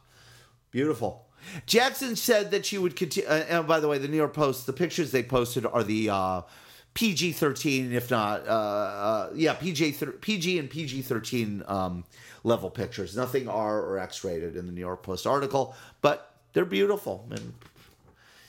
Beautiful. 0.74 1.28
Jackson 1.66 2.16
said 2.16 2.50
that 2.50 2.66
she 2.66 2.78
would 2.78 2.96
continue. 2.96 3.28
Uh, 3.28 3.44
and 3.48 3.68
by 3.68 3.78
the 3.78 3.86
way, 3.86 3.96
the 3.96 4.08
New 4.08 4.16
York 4.16 4.34
Post, 4.34 4.66
the 4.66 4.72
pictures 4.72 5.12
they 5.12 5.22
posted 5.22 5.64
are 5.64 5.84
the 5.84 6.10
uh, 6.10 6.40
PG 6.94 7.30
13, 7.30 7.92
if 7.92 8.10
not, 8.10 8.44
uh, 8.48 8.50
uh 8.50 9.30
yeah, 9.36 9.54
PG, 9.54 9.92
PG 10.20 10.58
and 10.58 10.68
PG 10.68 11.02
13 11.02 11.62
um, 11.68 12.04
level 12.42 12.70
pictures. 12.70 13.16
Nothing 13.16 13.46
R 13.46 13.82
or 13.82 14.00
X 14.00 14.24
rated 14.24 14.56
in 14.56 14.66
the 14.66 14.72
New 14.72 14.80
York 14.80 15.04
Post 15.04 15.28
article, 15.28 15.76
but 16.02 16.34
they're 16.54 16.64
beautiful. 16.64 17.24
And, 17.30 17.54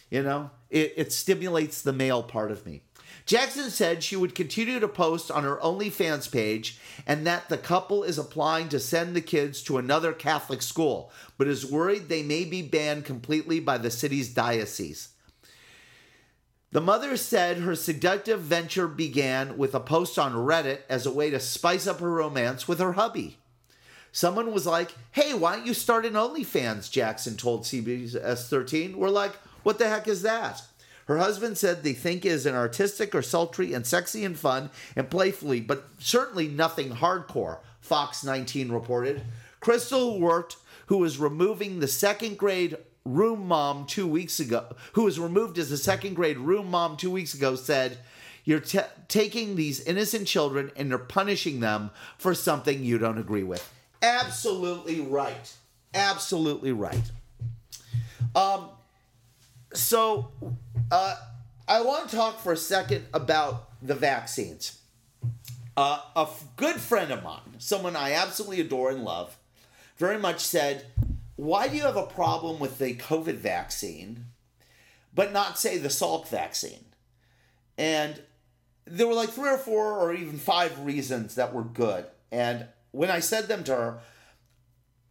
you 0.10 0.24
know, 0.24 0.50
it, 0.72 0.94
it 0.98 1.14
stimulates 1.14 1.84
the 1.84 1.94
male 1.94 2.24
part 2.24 2.50
of 2.50 2.66
me. 2.66 2.82
Jackson 3.26 3.72
said 3.72 4.04
she 4.04 4.16
would 4.16 4.36
continue 4.36 4.80
to 4.80 4.88
post 4.88 5.32
on 5.32 5.44
her 5.44 5.58
OnlyFans 5.58 6.32
page 6.32 6.80
and 7.08 7.26
that 7.26 7.50
the 7.50 7.58
couple 7.58 8.04
is 8.04 8.20
applying 8.20 8.70
to 8.70 8.80
send 8.80 9.16
the 9.16 9.22
kids 9.22 9.64
to 9.64 9.80
another 9.80 10.14
Catholic 10.14 10.62
school, 10.62 11.12
but 11.38 11.48
is 11.48 11.70
worried 11.70 12.08
they 12.08 12.22
may 12.22 12.46
be 12.46 12.62
banned 12.62 13.04
completely 13.04 13.60
by 13.60 13.80
the 13.80 13.90
city's 13.90 14.32
diocese. 14.32 15.10
The 16.72 16.82
mother 16.82 17.18
said 17.18 17.58
her 17.58 17.74
seductive 17.74 18.42
venture 18.42 18.88
began 18.88 19.58
with 19.58 19.74
a 19.74 19.80
post 19.80 20.20
on 20.20 20.34
Reddit 20.34 20.82
as 20.88 21.06
a 21.06 21.12
way 21.12 21.30
to 21.32 21.40
spice 21.40 21.88
up 21.88 22.02
her 22.02 22.12
romance 22.12 22.68
with 22.68 22.80
her 22.80 22.94
hubby. 22.94 23.38
Someone 24.12 24.52
was 24.52 24.68
like, 24.68 24.94
Hey, 25.12 25.34
why 25.34 25.56
don't 25.56 25.66
you 25.66 25.74
start 25.74 26.06
an 26.06 26.14
OnlyFans? 26.14 26.92
Jackson 26.92 27.38
told 27.38 27.64
CBS 27.64 28.50
13. 28.50 28.98
We're 28.98 29.10
like, 29.10 29.34
What 29.64 29.80
the 29.80 29.88
heck 29.88 30.08
is 30.08 30.22
that? 30.22 30.62
Her 31.06 31.18
husband 31.18 31.58
said 31.58 31.84
they 31.84 31.94
think 31.94 32.26
is 32.26 32.46
an 32.46 32.56
artistic 32.56 33.14
or 33.14 33.22
sultry 33.22 33.74
and 33.74 33.86
sexy 33.86 34.26
and 34.26 34.38
fun 34.38 34.72
and 34.96 35.10
playfully, 35.10 35.62
but 35.62 35.88
certainly 36.00 36.48
nothing 36.48 36.90
hardcore, 36.92 37.60
Fox 37.80 38.24
19 38.24 38.72
reported. 38.72 39.22
Crystal 39.60 40.20
Wirt, 40.20 40.56
who 40.88 40.98
was 40.98 41.20
removing 41.20 41.80
the 41.80 41.88
second 41.88 42.38
grade 42.38 42.78
room 43.04 43.48
mom 43.48 43.86
two 43.86 44.08
weeks 44.08 44.40
ago, 44.40 44.76
who 44.94 45.04
was 45.04 45.20
removed 45.20 45.60
as 45.60 45.72
a 45.72 45.78
second 45.78 46.16
grade 46.16 46.38
room 46.38 46.72
mom 46.72 46.98
two 46.98 47.12
weeks 47.12 47.36
ago, 47.36 47.56
said, 47.56 48.00
You're 48.44 48.60
t- 48.60 48.80
taking 49.08 49.56
these 49.56 49.82
innocent 49.82 50.28
children 50.28 50.72
and 50.76 50.90
you're 50.90 50.98
punishing 50.98 51.60
them 51.60 51.92
for 52.18 52.34
something 52.34 52.84
you 52.84 52.98
don't 52.98 53.20
agree 53.20 53.44
with. 53.44 53.72
Absolutely 54.02 55.02
right. 55.02 55.54
Absolutely 55.94 56.72
right. 56.72 57.12
Um, 58.36 58.70
so 59.74 60.32
uh, 60.92 61.16
I 61.68 61.82
want 61.82 62.10
to 62.10 62.16
talk 62.16 62.40
for 62.40 62.54
a 62.54 62.58
second 62.58 63.06
about 63.14 63.70
the 63.82 63.96
vaccines. 63.96 64.80
Uh, 65.78 66.00
a 66.16 66.22
f- 66.22 66.46
good 66.56 66.76
friend 66.76 67.12
of 67.12 67.24
mine, 67.24 67.56
someone 67.58 67.96
I 67.96 68.14
absolutely 68.14 68.62
adore 68.62 68.92
and 68.92 69.04
love, 69.04 69.38
very 69.98 70.18
much 70.18 70.40
said, 70.40 70.86
Why 71.36 71.68
do 71.68 71.76
you 71.76 71.84
have 71.84 71.98
a 71.98 72.06
problem 72.06 72.60
with 72.60 72.78
the 72.78 72.96
COVID 72.96 73.36
vaccine, 73.36 74.26
but 75.14 75.34
not, 75.34 75.60
say, 75.60 75.78
the 75.78 75.90
Salk 75.90 76.28
vaccine? 76.28 76.86
And 77.78 78.22
there 78.86 79.08
were 79.08 79.14
like 79.14 79.30
three 79.30 79.50
or 79.50 79.58
four 79.58 80.00
or 80.00 80.14
even 80.14 80.38
five 80.38 80.86
reasons 80.86 81.36
that 81.36 81.54
were 81.54 81.64
good. 81.64 82.06
And 82.32 82.68
when 82.92 83.10
I 83.10 83.20
said 83.20 83.48
them 83.48 83.64
to 83.66 83.76
her, 83.76 84.00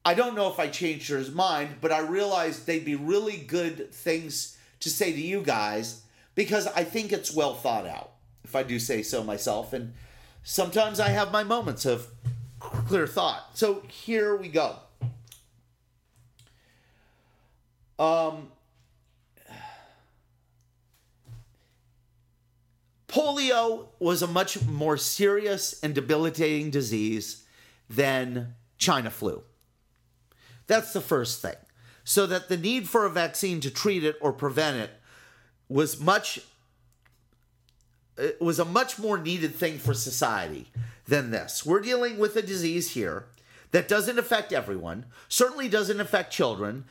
I 0.04 0.14
don't 0.14 0.34
know 0.34 0.50
if 0.50 0.58
I 0.58 0.68
changed 0.68 1.08
her 1.10 1.22
mind, 1.32 1.76
but 1.80 1.92
I 1.92 2.00
realized 2.00 2.66
they'd 2.66 2.84
be 2.84 2.94
really 2.94 3.38
good 3.38 3.92
things 3.92 4.53
to 4.84 4.90
say 4.90 5.12
to 5.12 5.20
you 5.20 5.42
guys 5.42 6.02
because 6.34 6.66
I 6.68 6.84
think 6.84 7.12
it's 7.12 7.34
well 7.34 7.54
thought 7.54 7.86
out, 7.86 8.12
if 8.44 8.54
I 8.54 8.62
do 8.62 8.78
say 8.78 9.02
so 9.02 9.24
myself. 9.24 9.72
And 9.72 9.94
sometimes 10.42 11.00
I 11.00 11.08
have 11.08 11.32
my 11.32 11.42
moments 11.42 11.86
of 11.86 12.06
clear 12.60 13.06
thought. 13.06 13.50
So 13.54 13.82
here 13.88 14.36
we 14.36 14.48
go. 14.48 14.76
Um, 17.98 18.48
polio 23.08 23.86
was 23.98 24.20
a 24.20 24.26
much 24.26 24.62
more 24.66 24.98
serious 24.98 25.80
and 25.82 25.94
debilitating 25.94 26.70
disease 26.70 27.44
than 27.88 28.54
China 28.76 29.10
flu. 29.10 29.42
That's 30.66 30.92
the 30.92 31.00
first 31.00 31.40
thing 31.40 31.54
so 32.04 32.26
that 32.26 32.48
the 32.48 32.56
need 32.56 32.88
for 32.88 33.06
a 33.06 33.10
vaccine 33.10 33.60
to 33.60 33.70
treat 33.70 34.04
it 34.04 34.16
or 34.20 34.32
prevent 34.32 34.76
it 34.76 34.90
was 35.68 35.98
much 35.98 36.40
it 38.16 38.40
was 38.40 38.58
a 38.60 38.64
much 38.64 38.98
more 38.98 39.18
needed 39.18 39.54
thing 39.54 39.78
for 39.78 39.92
society 39.92 40.70
than 41.06 41.32
this. 41.32 41.66
We're 41.66 41.80
dealing 41.80 42.18
with 42.18 42.36
a 42.36 42.42
disease 42.42 42.92
here 42.92 43.24
that 43.72 43.88
doesn't 43.88 44.20
affect 44.20 44.52
everyone, 44.52 45.06
certainly 45.28 45.68
doesn't 45.68 46.00
affect 46.00 46.32
children, 46.32 46.84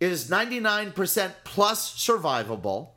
is 0.00 0.28
99% 0.28 1.32
plus 1.44 1.94
survivable, 1.96 2.88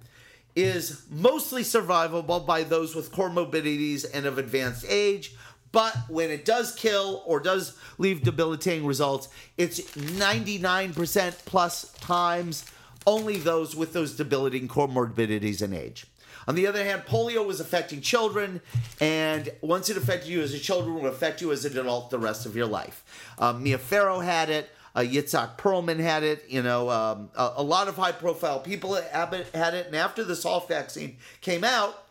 is 0.55 1.03
mostly 1.09 1.63
survivable 1.63 2.45
by 2.45 2.63
those 2.63 2.95
with 2.95 3.13
comorbidities 3.13 4.05
and 4.13 4.25
of 4.25 4.37
advanced 4.37 4.85
age, 4.89 5.35
but 5.71 5.95
when 6.07 6.31
it 6.31 6.45
does 6.45 6.73
kill 6.73 7.23
or 7.25 7.39
does 7.39 7.77
leave 7.97 8.23
debilitating 8.23 8.85
results, 8.85 9.29
it's 9.57 9.79
99% 9.95 11.45
plus 11.45 11.91
times 11.93 12.65
only 13.05 13.37
those 13.37 13.75
with 13.75 13.93
those 13.93 14.15
debilitating 14.15 14.67
comorbidities 14.67 15.61
and 15.61 15.73
age. 15.73 16.05
On 16.47 16.55
the 16.55 16.65
other 16.65 16.83
hand, 16.83 17.03
polio 17.05 17.45
was 17.45 17.59
affecting 17.59 18.01
children, 18.01 18.61
and 18.99 19.49
once 19.61 19.89
it 19.89 19.97
affected 19.97 20.29
you 20.29 20.41
as 20.41 20.53
a 20.53 20.59
child, 20.59 20.87
it 20.87 20.91
will 20.91 21.05
affect 21.05 21.41
you 21.41 21.51
as 21.51 21.63
an 21.65 21.77
adult 21.77 22.09
the 22.09 22.17
rest 22.17 22.45
of 22.45 22.55
your 22.55 22.65
life. 22.65 23.03
Um, 23.37 23.63
Mia 23.63 23.77
Farrow 23.77 24.19
had 24.19 24.49
it. 24.49 24.69
Uh, 24.95 25.01
Itzhak 25.01 25.57
Perlman 25.57 25.99
had 25.99 26.23
it. 26.23 26.45
You 26.49 26.63
know, 26.63 26.89
um, 26.89 27.29
a, 27.35 27.53
a, 27.57 27.63
lot 27.63 27.87
of 27.87 27.95
high 27.95 28.11
profile 28.11 28.59
people 28.59 28.95
had 28.95 29.33
it. 29.33 29.85
And 29.85 29.95
after 29.95 30.23
the 30.23 30.33
Salk 30.33 30.67
vaccine 30.67 31.17
came 31.41 31.63
out, 31.63 32.03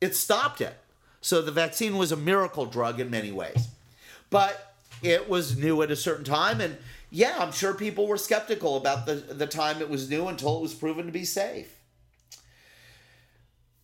it 0.00 0.16
stopped 0.16 0.60
it. 0.60 0.76
So 1.24 1.40
the 1.40 1.52
vaccine 1.52 1.96
was 1.96 2.12
a 2.12 2.16
miracle 2.16 2.66
drug 2.66 3.00
in 3.00 3.08
many 3.08 3.32
ways. 3.32 3.68
But 4.28 4.74
it 5.02 5.26
was 5.26 5.56
new 5.56 5.80
at 5.80 5.90
a 5.90 5.96
certain 5.96 6.22
time. 6.22 6.60
And 6.60 6.76
yeah, 7.08 7.36
I'm 7.38 7.50
sure 7.50 7.72
people 7.72 8.06
were 8.06 8.18
skeptical 8.18 8.76
about 8.76 9.06
the, 9.06 9.14
the 9.14 9.46
time 9.46 9.80
it 9.80 9.88
was 9.88 10.10
new 10.10 10.28
until 10.28 10.58
it 10.58 10.60
was 10.60 10.74
proven 10.74 11.06
to 11.06 11.12
be 11.12 11.24
safe. 11.24 11.80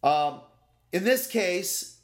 Um, 0.02 0.40
in 0.92 1.04
this 1.04 1.26
case, 1.26 1.96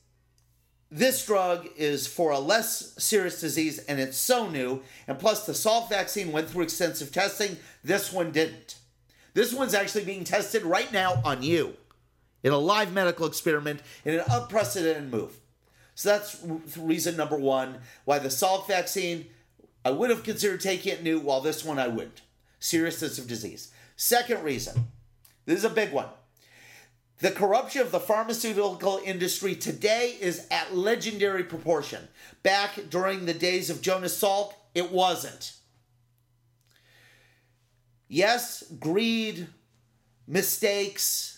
this 0.91 1.27
drug 1.27 1.69
is 1.77 2.07
for 2.07 2.31
a 2.31 2.39
less 2.39 2.95
serious 2.97 3.39
disease 3.39 3.79
and 3.81 4.01
it's 4.01 4.17
so 4.17 4.49
new. 4.49 4.83
And 5.07 5.19
plus, 5.19 5.45
the 5.45 5.53
Salk 5.53 5.91
vaccine 5.91 6.33
went 6.33 6.49
through 6.49 6.63
extensive 6.63 7.13
testing. 7.13 7.59
This 7.85 8.11
one 8.11 8.33
didn't. 8.33 8.77
This 9.35 9.53
one's 9.53 9.75
actually 9.75 10.05
being 10.05 10.25
tested 10.25 10.63
right 10.63 10.91
now 10.91 11.21
on 11.27 11.43
you 11.43 11.77
in 12.47 12.53
a 12.53 12.59
live 12.59 12.93
medical 12.93 13.27
experiment 13.27 13.81
in 14.05 14.15
an 14.15 14.23
unprecedented 14.31 15.11
move. 15.11 15.37
So 15.97 16.11
that's 16.11 16.41
reason 16.79 17.17
number 17.17 17.37
one 17.37 17.79
why 18.05 18.21
the 18.21 18.29
Salk 18.29 18.69
vaccine, 18.69 19.27
I 19.85 19.91
would 19.91 20.11
have 20.11 20.23
considered 20.23 20.61
taking 20.61 20.93
it 20.93 21.03
new, 21.03 21.19
while 21.19 21.41
this 21.41 21.65
one 21.65 21.81
I 21.81 21.89
wouldn't. 21.89 22.23
Seriousness 22.61 23.19
of 23.19 23.27
disease. 23.27 23.73
Second 23.97 24.45
reason, 24.45 24.87
this 25.45 25.59
is 25.59 25.65
a 25.65 25.71
big 25.71 25.91
one. 25.91 26.07
The 27.19 27.33
corruption 27.33 27.81
of 27.81 27.91
the 27.91 27.99
pharmaceutical 27.99 29.01
industry 29.05 29.57
today 29.57 30.17
is 30.21 30.47
at 30.49 30.73
legendary 30.73 31.43
proportion. 31.43 32.07
Back 32.45 32.79
during 32.91 33.27
the 33.27 33.35
days 33.35 33.71
of 33.71 33.83
Jonas 33.83 34.23
Salk, 34.23 34.53
it 34.73 34.93
wasn't. 34.93 35.55
Yes, 38.07 38.63
greed, 38.79 39.49
mistakes, 40.29 41.36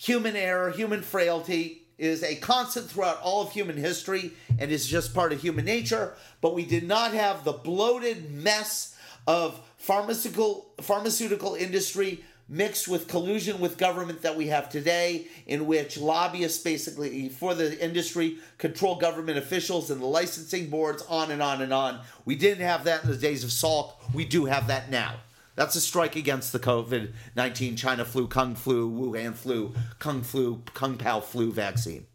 human 0.00 0.34
error, 0.34 0.70
human 0.70 1.02
frailty 1.02 1.82
is 1.98 2.22
a 2.22 2.34
constant 2.36 2.88
throughout 2.88 3.20
all 3.20 3.42
of 3.42 3.52
human 3.52 3.76
history 3.76 4.32
and 4.58 4.70
is 4.70 4.86
just 4.86 5.12
part 5.12 5.32
of 5.32 5.40
human 5.40 5.66
nature, 5.66 6.14
but 6.40 6.54
we 6.54 6.64
did 6.64 6.84
not 6.88 7.12
have 7.12 7.44
the 7.44 7.52
bloated 7.52 8.32
mess 8.32 8.96
of 9.26 9.60
pharmaceutical 9.76 10.72
pharmaceutical 10.80 11.54
industry 11.54 12.24
mixed 12.48 12.88
with 12.88 13.06
collusion 13.06 13.60
with 13.60 13.76
government 13.76 14.22
that 14.22 14.34
we 14.34 14.48
have 14.48 14.70
today, 14.70 15.26
in 15.46 15.66
which 15.66 15.98
lobbyists 15.98 16.62
basically 16.64 17.28
for 17.28 17.54
the 17.54 17.78
industry 17.84 18.38
control 18.58 18.96
government 18.96 19.38
officials 19.38 19.90
and 19.90 20.00
the 20.00 20.06
licensing 20.06 20.68
boards, 20.68 21.04
on 21.08 21.30
and 21.30 21.42
on 21.42 21.60
and 21.60 21.72
on. 21.72 22.00
We 22.24 22.34
didn't 22.34 22.64
have 22.64 22.84
that 22.84 23.04
in 23.04 23.10
the 23.10 23.16
days 23.16 23.44
of 23.44 23.50
Salk. 23.50 23.92
We 24.14 24.24
do 24.24 24.46
have 24.46 24.66
that 24.66 24.90
now. 24.90 25.16
That's 25.60 25.76
a 25.76 25.80
strike 25.82 26.16
against 26.16 26.54
the 26.54 26.58
COVID 26.58 27.12
19 27.36 27.76
China 27.76 28.06
flu, 28.06 28.26
Kung 28.26 28.54
flu, 28.54 28.90
Wuhan 28.90 29.34
flu, 29.34 29.74
Kung 29.98 30.22
flu, 30.22 30.62
Kung 30.72 30.96
Pao 30.96 31.20
flu 31.20 31.52
vaccine. 31.52 32.06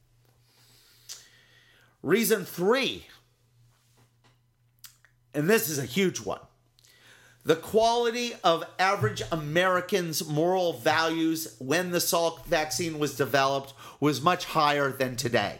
Reason 2.02 2.43
three, 2.43 3.06
and 5.32 5.48
this 5.48 5.70
is 5.70 5.78
a 5.78 5.86
huge 5.86 6.22
one 6.22 6.39
the 7.43 7.56
quality 7.56 8.34
of 8.43 8.64
average 8.80 9.22
Americans' 9.32 10.28
moral 10.28 10.74
values 10.74 11.56
when 11.60 11.91
the 11.91 12.00
Salk 12.00 12.48
vaccine 12.48 12.98
was 12.98 13.16
developed 13.16 13.76
was 14.00 14.24
much 14.24 14.46
higher 14.46 14.91
than 14.91 15.16
today. 15.16 15.60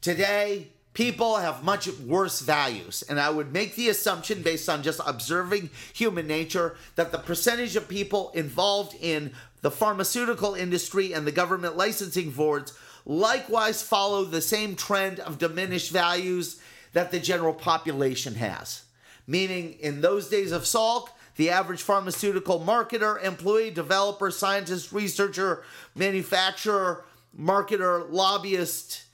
Today, 0.00 0.72
people 0.94 1.36
have 1.36 1.64
much 1.64 1.88
worse 2.00 2.40
values, 2.40 3.02
and 3.08 3.18
I 3.18 3.30
would 3.30 3.52
make 3.52 3.76
the 3.76 3.88
assumption, 3.88 4.42
based 4.42 4.68
on 4.68 4.82
just 4.82 5.00
observing 5.06 5.70
human 5.92 6.26
nature, 6.26 6.76
that 6.96 7.12
the 7.12 7.18
percentage 7.18 7.76
of 7.76 7.88
people 7.88 8.30
involved 8.34 8.94
in 9.00 9.32
the 9.62 9.70
pharmaceutical 9.70 10.54
industry 10.54 11.12
and 11.12 11.26
the 11.26 11.32
government 11.32 11.76
licensing 11.76 12.30
boards 12.30 12.72
likewise 13.06 13.82
follow 13.82 14.24
the 14.24 14.40
same 14.40 14.76
trend 14.76 15.20
of 15.20 15.38
diminished 15.38 15.90
values 15.90 16.60
that 16.92 17.10
the 17.10 17.18
general 17.18 17.54
population 17.54 18.34
has. 18.34 18.82
Meaning 19.26 19.74
in 19.80 20.00
those 20.00 20.28
days 20.28 20.52
of 20.52 20.62
Salk, 20.62 21.08
the 21.36 21.50
average 21.50 21.82
pharmaceutical 21.82 22.60
marketer, 22.60 23.22
employee, 23.22 23.70
developer, 23.70 24.30
scientist, 24.30 24.92
researcher, 24.92 25.62
manufacturer, 25.94 27.04
marketer, 27.38 28.10
lobbyist, 28.10 29.04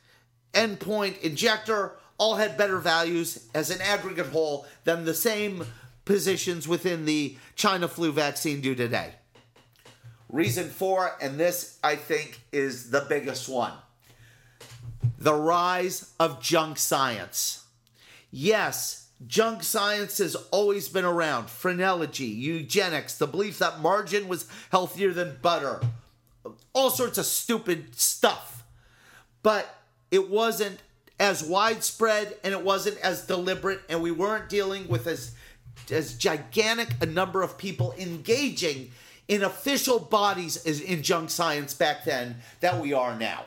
endpoint, 0.52 1.20
injector 1.20 1.92
all 2.18 2.36
had 2.36 2.56
better 2.56 2.78
values 2.78 3.48
as 3.54 3.70
an 3.70 3.80
aggregate 3.80 4.26
whole 4.26 4.66
than 4.84 5.04
the 5.04 5.14
same 5.14 5.64
positions 6.04 6.66
within 6.66 7.04
the 7.04 7.36
China 7.54 7.86
flu 7.86 8.12
vaccine 8.12 8.60
do 8.60 8.74
today. 8.74 9.12
Reason 10.28 10.68
four, 10.68 11.12
and 11.22 11.38
this 11.38 11.78
I 11.82 11.96
think 11.96 12.40
is 12.52 12.90
the 12.90 13.06
biggest 13.08 13.48
one 13.48 13.72
the 15.18 15.34
rise 15.34 16.12
of 16.20 16.40
junk 16.40 16.78
science. 16.78 17.64
Yes, 18.30 19.08
Junk 19.26 19.64
science 19.64 20.18
has 20.18 20.36
always 20.52 20.88
been 20.88 21.04
around. 21.04 21.50
Phrenology, 21.50 22.26
eugenics, 22.26 23.18
the 23.18 23.26
belief 23.26 23.58
that 23.58 23.80
margarine 23.80 24.28
was 24.28 24.46
healthier 24.70 25.12
than 25.12 25.38
butter, 25.42 25.80
all 26.72 26.90
sorts 26.90 27.18
of 27.18 27.26
stupid 27.26 27.96
stuff. 27.96 28.62
But 29.42 29.77
it 30.10 30.30
wasn't 30.30 30.78
as 31.20 31.42
widespread 31.42 32.36
and 32.44 32.52
it 32.54 32.62
wasn't 32.62 32.98
as 32.98 33.26
deliberate, 33.26 33.80
and 33.88 34.02
we 34.02 34.10
weren't 34.10 34.48
dealing 34.48 34.88
with 34.88 35.06
as, 35.06 35.34
as 35.90 36.14
gigantic 36.14 36.88
a 37.00 37.06
number 37.06 37.42
of 37.42 37.58
people 37.58 37.94
engaging 37.98 38.90
in 39.26 39.42
official 39.42 39.98
bodies 39.98 40.56
as 40.64 40.80
in 40.80 41.02
junk 41.02 41.30
science 41.30 41.74
back 41.74 42.04
then 42.04 42.36
that 42.60 42.80
we 42.80 42.92
are 42.92 43.18
now. 43.18 43.44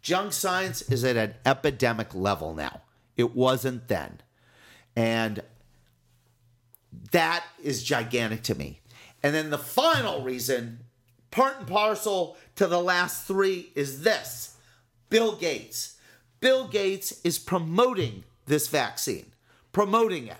Junk 0.00 0.32
science 0.32 0.82
is 0.82 1.04
at 1.04 1.16
an 1.16 1.34
epidemic 1.44 2.14
level 2.14 2.54
now. 2.54 2.82
It 3.16 3.34
wasn't 3.34 3.88
then. 3.88 4.20
And 4.94 5.42
that 7.10 7.44
is 7.62 7.82
gigantic 7.82 8.42
to 8.44 8.54
me. 8.54 8.80
And 9.22 9.34
then 9.34 9.50
the 9.50 9.58
final 9.58 10.22
reason, 10.22 10.80
part 11.30 11.58
and 11.58 11.66
parcel 11.66 12.36
to 12.54 12.68
the 12.68 12.80
last 12.80 13.26
three, 13.26 13.72
is 13.74 14.02
this 14.02 14.56
Bill 15.10 15.34
Gates. 15.34 15.95
Bill 16.40 16.68
Gates 16.68 17.20
is 17.24 17.38
promoting 17.38 18.24
this 18.46 18.68
vaccine, 18.68 19.26
promoting 19.72 20.26
it. 20.28 20.36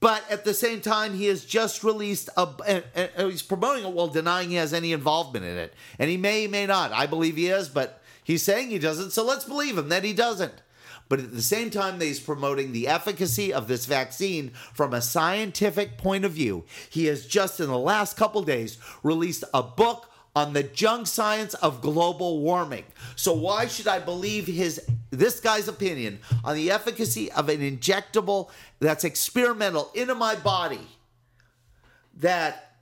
But 0.00 0.22
at 0.30 0.44
the 0.44 0.52
same 0.52 0.80
time, 0.82 1.14
he 1.14 1.26
has 1.26 1.44
just 1.44 1.82
released 1.82 2.28
a. 2.36 2.48
And, 2.66 2.84
and 2.94 3.30
he's 3.30 3.42
promoting 3.42 3.84
it 3.84 3.92
while 3.92 4.08
denying 4.08 4.50
he 4.50 4.56
has 4.56 4.74
any 4.74 4.92
involvement 4.92 5.46
in 5.46 5.56
it. 5.56 5.72
And 5.98 6.10
he 6.10 6.18
may, 6.18 6.46
may 6.46 6.66
not. 6.66 6.92
I 6.92 7.06
believe 7.06 7.36
he 7.36 7.46
is, 7.46 7.68
but 7.70 8.02
he's 8.22 8.42
saying 8.42 8.68
he 8.68 8.78
doesn't. 8.78 9.12
So 9.12 9.24
let's 9.24 9.44
believe 9.44 9.78
him 9.78 9.88
that 9.88 10.04
he 10.04 10.12
doesn't. 10.12 10.60
But 11.08 11.20
at 11.20 11.32
the 11.32 11.42
same 11.42 11.70
time, 11.70 12.00
he's 12.00 12.20
promoting 12.20 12.72
the 12.72 12.88
efficacy 12.88 13.52
of 13.52 13.68
this 13.68 13.86
vaccine 13.86 14.50
from 14.72 14.92
a 14.92 15.02
scientific 15.02 15.98
point 15.98 16.24
of 16.24 16.32
view. 16.32 16.64
He 16.90 17.06
has 17.06 17.26
just 17.26 17.60
in 17.60 17.68
the 17.68 17.78
last 17.78 18.16
couple 18.16 18.42
days 18.42 18.78
released 19.02 19.44
a 19.52 19.62
book 19.62 20.10
on 20.34 20.52
the 20.52 20.62
junk 20.62 21.06
science 21.06 21.54
of 21.54 21.80
global 21.80 22.40
warming. 22.40 22.84
So 23.16 23.32
why 23.32 23.66
should 23.66 23.86
I 23.86 24.00
believe 24.00 24.46
his 24.46 24.80
this 25.10 25.38
guy's 25.38 25.68
opinion 25.68 26.18
on 26.42 26.56
the 26.56 26.70
efficacy 26.70 27.30
of 27.32 27.48
an 27.48 27.60
injectable 27.60 28.50
that's 28.80 29.04
experimental 29.04 29.90
into 29.94 30.14
my 30.14 30.34
body 30.34 30.88
that 32.16 32.72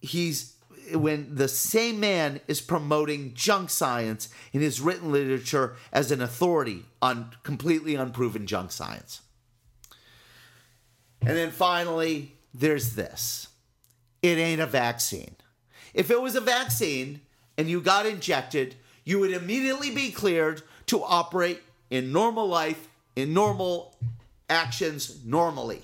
he's 0.00 0.54
when 0.92 1.34
the 1.34 1.48
same 1.48 1.98
man 1.98 2.40
is 2.46 2.60
promoting 2.60 3.34
junk 3.34 3.70
science 3.70 4.28
in 4.52 4.60
his 4.60 4.80
written 4.80 5.10
literature 5.10 5.74
as 5.92 6.12
an 6.12 6.22
authority 6.22 6.84
on 7.02 7.32
completely 7.42 7.96
unproven 7.96 8.46
junk 8.46 8.70
science. 8.70 9.22
And 11.22 11.36
then 11.36 11.50
finally, 11.50 12.36
there's 12.54 12.94
this 12.94 13.48
it 14.22 14.38
ain't 14.38 14.60
a 14.60 14.66
vaccine. 14.66 15.36
If 15.96 16.10
it 16.10 16.20
was 16.20 16.36
a 16.36 16.42
vaccine 16.42 17.22
and 17.56 17.70
you 17.70 17.80
got 17.80 18.04
injected, 18.04 18.76
you 19.04 19.18
would 19.18 19.32
immediately 19.32 19.90
be 19.90 20.12
cleared 20.12 20.62
to 20.86 21.02
operate 21.02 21.62
in 21.88 22.12
normal 22.12 22.46
life, 22.46 22.86
in 23.16 23.32
normal 23.32 23.96
actions 24.50 25.24
normally. 25.24 25.82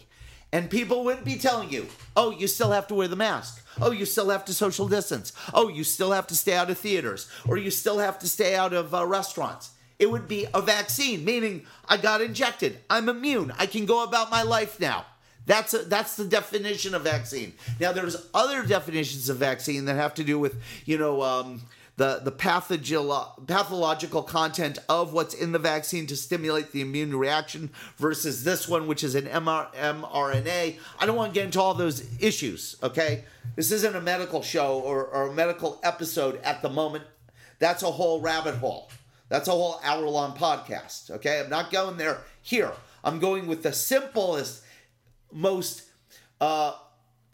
And 0.52 0.68
people 0.68 1.02
wouldn't 1.02 1.24
be 1.24 1.36
telling 1.36 1.72
you, 1.72 1.86
oh, 2.14 2.30
you 2.30 2.46
still 2.46 2.72
have 2.72 2.86
to 2.88 2.94
wear 2.94 3.08
the 3.08 3.16
mask. 3.16 3.66
Oh, 3.80 3.90
you 3.90 4.04
still 4.04 4.28
have 4.28 4.44
to 4.44 4.52
social 4.52 4.86
distance. 4.86 5.32
Oh, 5.54 5.68
you 5.68 5.82
still 5.82 6.12
have 6.12 6.26
to 6.26 6.36
stay 6.36 6.54
out 6.54 6.68
of 6.68 6.76
theaters. 6.76 7.30
Or 7.48 7.56
you 7.56 7.70
still 7.70 7.98
have 7.98 8.18
to 8.18 8.28
stay 8.28 8.54
out 8.54 8.74
of 8.74 8.94
uh, 8.94 9.06
restaurants. 9.06 9.70
It 9.98 10.10
would 10.10 10.28
be 10.28 10.46
a 10.52 10.60
vaccine, 10.60 11.24
meaning 11.24 11.64
I 11.88 11.96
got 11.96 12.20
injected. 12.20 12.80
I'm 12.90 13.08
immune. 13.08 13.50
I 13.58 13.64
can 13.64 13.86
go 13.86 14.04
about 14.04 14.30
my 14.30 14.42
life 14.42 14.78
now. 14.78 15.06
That's 15.47 15.74
a, 15.74 15.78
that's 15.78 16.16
the 16.16 16.24
definition 16.24 16.95
of 16.95 17.03
vaccine. 17.03 17.55
Now, 17.80 17.93
there's 17.93 18.28
other 18.32 18.64
definitions 18.64 19.28
of 19.28 19.38
vaccine 19.38 19.86
that 19.86 19.95
have 19.95 20.14
to 20.14 20.24
do 20.24 20.38
with, 20.38 20.61
you 20.84 20.99
know, 20.99 21.22
um, 21.22 21.62
the 21.97 22.20
the 22.22 22.32
pathogilo- 22.32 23.47
pathological 23.47 24.22
content 24.22 24.78
of 24.88 25.12
what's 25.12 25.34
in 25.34 25.53
the 25.53 25.59
vaccine 25.59 26.07
to 26.07 26.16
stimulate 26.16 26.72
the 26.72 26.80
immune 26.80 27.14
reaction 27.16 27.70
versus 27.99 28.45
this 28.45 28.68
one, 28.68 28.86
which 28.86 29.05
is 29.05 29.14
an 29.14 29.26
MR- 29.26 29.72
mRNA. 29.74 30.78
I 30.99 31.07
don't 31.07 31.16
want 31.16 31.34
to 31.34 31.38
get 31.38 31.47
into 31.47 31.61
all 31.61 31.74
those 31.74 32.05
issues. 32.20 32.76
Okay, 32.82 33.24
this 33.57 33.70
isn't 33.72 33.95
a 33.95 34.01
medical 34.01 34.43
show 34.43 34.78
or, 34.78 35.05
or 35.05 35.28
a 35.28 35.34
medical 35.34 35.80
episode 35.82 36.40
at 36.43 36.62
the 36.62 36.70
moment. 36.70 37.05
That's 37.59 37.82
a 37.82 37.90
whole 37.90 38.20
rabbit 38.20 38.57
hole. 38.57 38.90
That's 39.28 39.49
a 39.49 39.53
whole 39.53 39.80
hour 39.84 40.09
long 40.09 40.36
podcast. 40.36 41.11
Okay, 41.11 41.40
I'm 41.40 41.51
not 41.51 41.70
going 41.70 41.97
there 41.97 42.18
here. 42.43 42.72
I'm 43.05 43.18
going 43.18 43.47
with 43.47 43.62
the 43.62 43.72
simplest, 43.72 44.62
most 45.33 45.83
uh, 46.41 46.74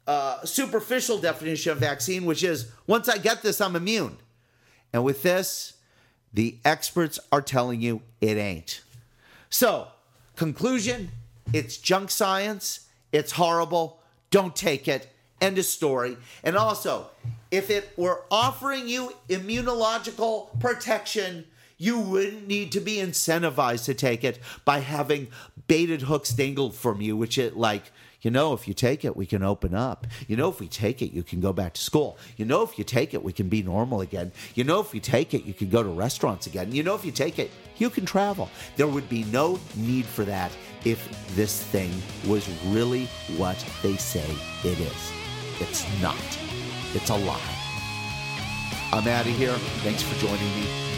uh, 0.06 0.44
superficial 0.44 1.18
definition 1.18 1.72
of 1.72 1.78
vaccine, 1.78 2.24
which 2.24 2.42
is 2.42 2.70
once 2.86 3.08
I 3.08 3.18
get 3.18 3.42
this, 3.42 3.60
I'm 3.60 3.76
immune. 3.76 4.16
And 4.92 5.04
with 5.04 5.22
this, 5.22 5.74
the 6.32 6.58
experts 6.64 7.18
are 7.30 7.42
telling 7.42 7.80
you 7.80 8.02
it 8.20 8.36
ain't. 8.36 8.82
So, 9.50 9.88
conclusion 10.36 11.10
it's 11.52 11.78
junk 11.78 12.10
science, 12.10 12.88
it's 13.12 13.32
horrible, 13.32 14.00
don't 14.30 14.54
take 14.54 14.86
it. 14.88 15.12
End 15.40 15.58
of 15.58 15.64
story. 15.64 16.16
And 16.44 16.56
also, 16.56 17.08
if 17.50 17.70
it 17.70 17.92
were 17.96 18.22
offering 18.30 18.88
you 18.88 19.14
immunological 19.28 20.58
protection, 20.60 21.46
you 21.78 21.98
wouldn't 21.98 22.46
need 22.46 22.72
to 22.72 22.80
be 22.80 22.96
incentivized 22.96 23.84
to 23.84 23.94
take 23.94 24.24
it 24.24 24.40
by 24.64 24.80
having 24.80 25.28
baited 25.68 26.02
hooks 26.02 26.30
dangled 26.30 26.74
from 26.74 27.00
you, 27.00 27.16
which 27.16 27.38
it 27.38 27.56
like 27.56 27.92
you 28.20 28.32
know, 28.32 28.52
if 28.52 28.66
you 28.66 28.74
take 28.74 29.04
it, 29.04 29.16
we 29.16 29.26
can 29.26 29.44
open 29.44 29.74
up. 29.74 30.06
You 30.26 30.36
know, 30.36 30.48
if 30.48 30.58
we 30.58 30.66
take 30.66 31.02
it, 31.02 31.12
you 31.12 31.22
can 31.22 31.40
go 31.40 31.52
back 31.52 31.74
to 31.74 31.80
school. 31.80 32.18
You 32.36 32.44
know, 32.44 32.62
if 32.62 32.76
you 32.76 32.82
take 32.82 33.14
it, 33.14 33.22
we 33.22 33.32
can 33.32 33.48
be 33.48 33.62
normal 33.62 34.00
again. 34.00 34.32
You 34.56 34.64
know, 34.64 34.80
if 34.80 34.92
you 34.92 35.00
take 35.00 35.34
it, 35.34 35.44
you 35.44 35.54
can 35.54 35.68
go 35.68 35.84
to 35.84 35.88
restaurants 35.88 36.48
again. 36.48 36.72
You 36.72 36.82
know, 36.82 36.96
if 36.96 37.04
you 37.04 37.12
take 37.12 37.38
it, 37.38 37.50
you 37.76 37.90
can 37.90 38.04
travel. 38.04 38.50
There 38.76 38.88
would 38.88 39.08
be 39.08 39.22
no 39.24 39.60
need 39.76 40.04
for 40.04 40.24
that 40.24 40.50
if 40.84 41.08
this 41.36 41.62
thing 41.62 41.92
was 42.26 42.48
really 42.66 43.06
what 43.36 43.64
they 43.82 43.96
say 43.96 44.28
it 44.64 44.80
is. 44.80 45.12
It's 45.60 45.86
not, 46.02 46.16
it's 46.94 47.10
a 47.10 47.16
lie. 47.16 47.54
I'm 48.92 49.06
out 49.06 49.26
of 49.26 49.36
here. 49.36 49.52
Thanks 49.84 50.02
for 50.02 50.18
joining 50.18 50.60
me. 50.60 50.97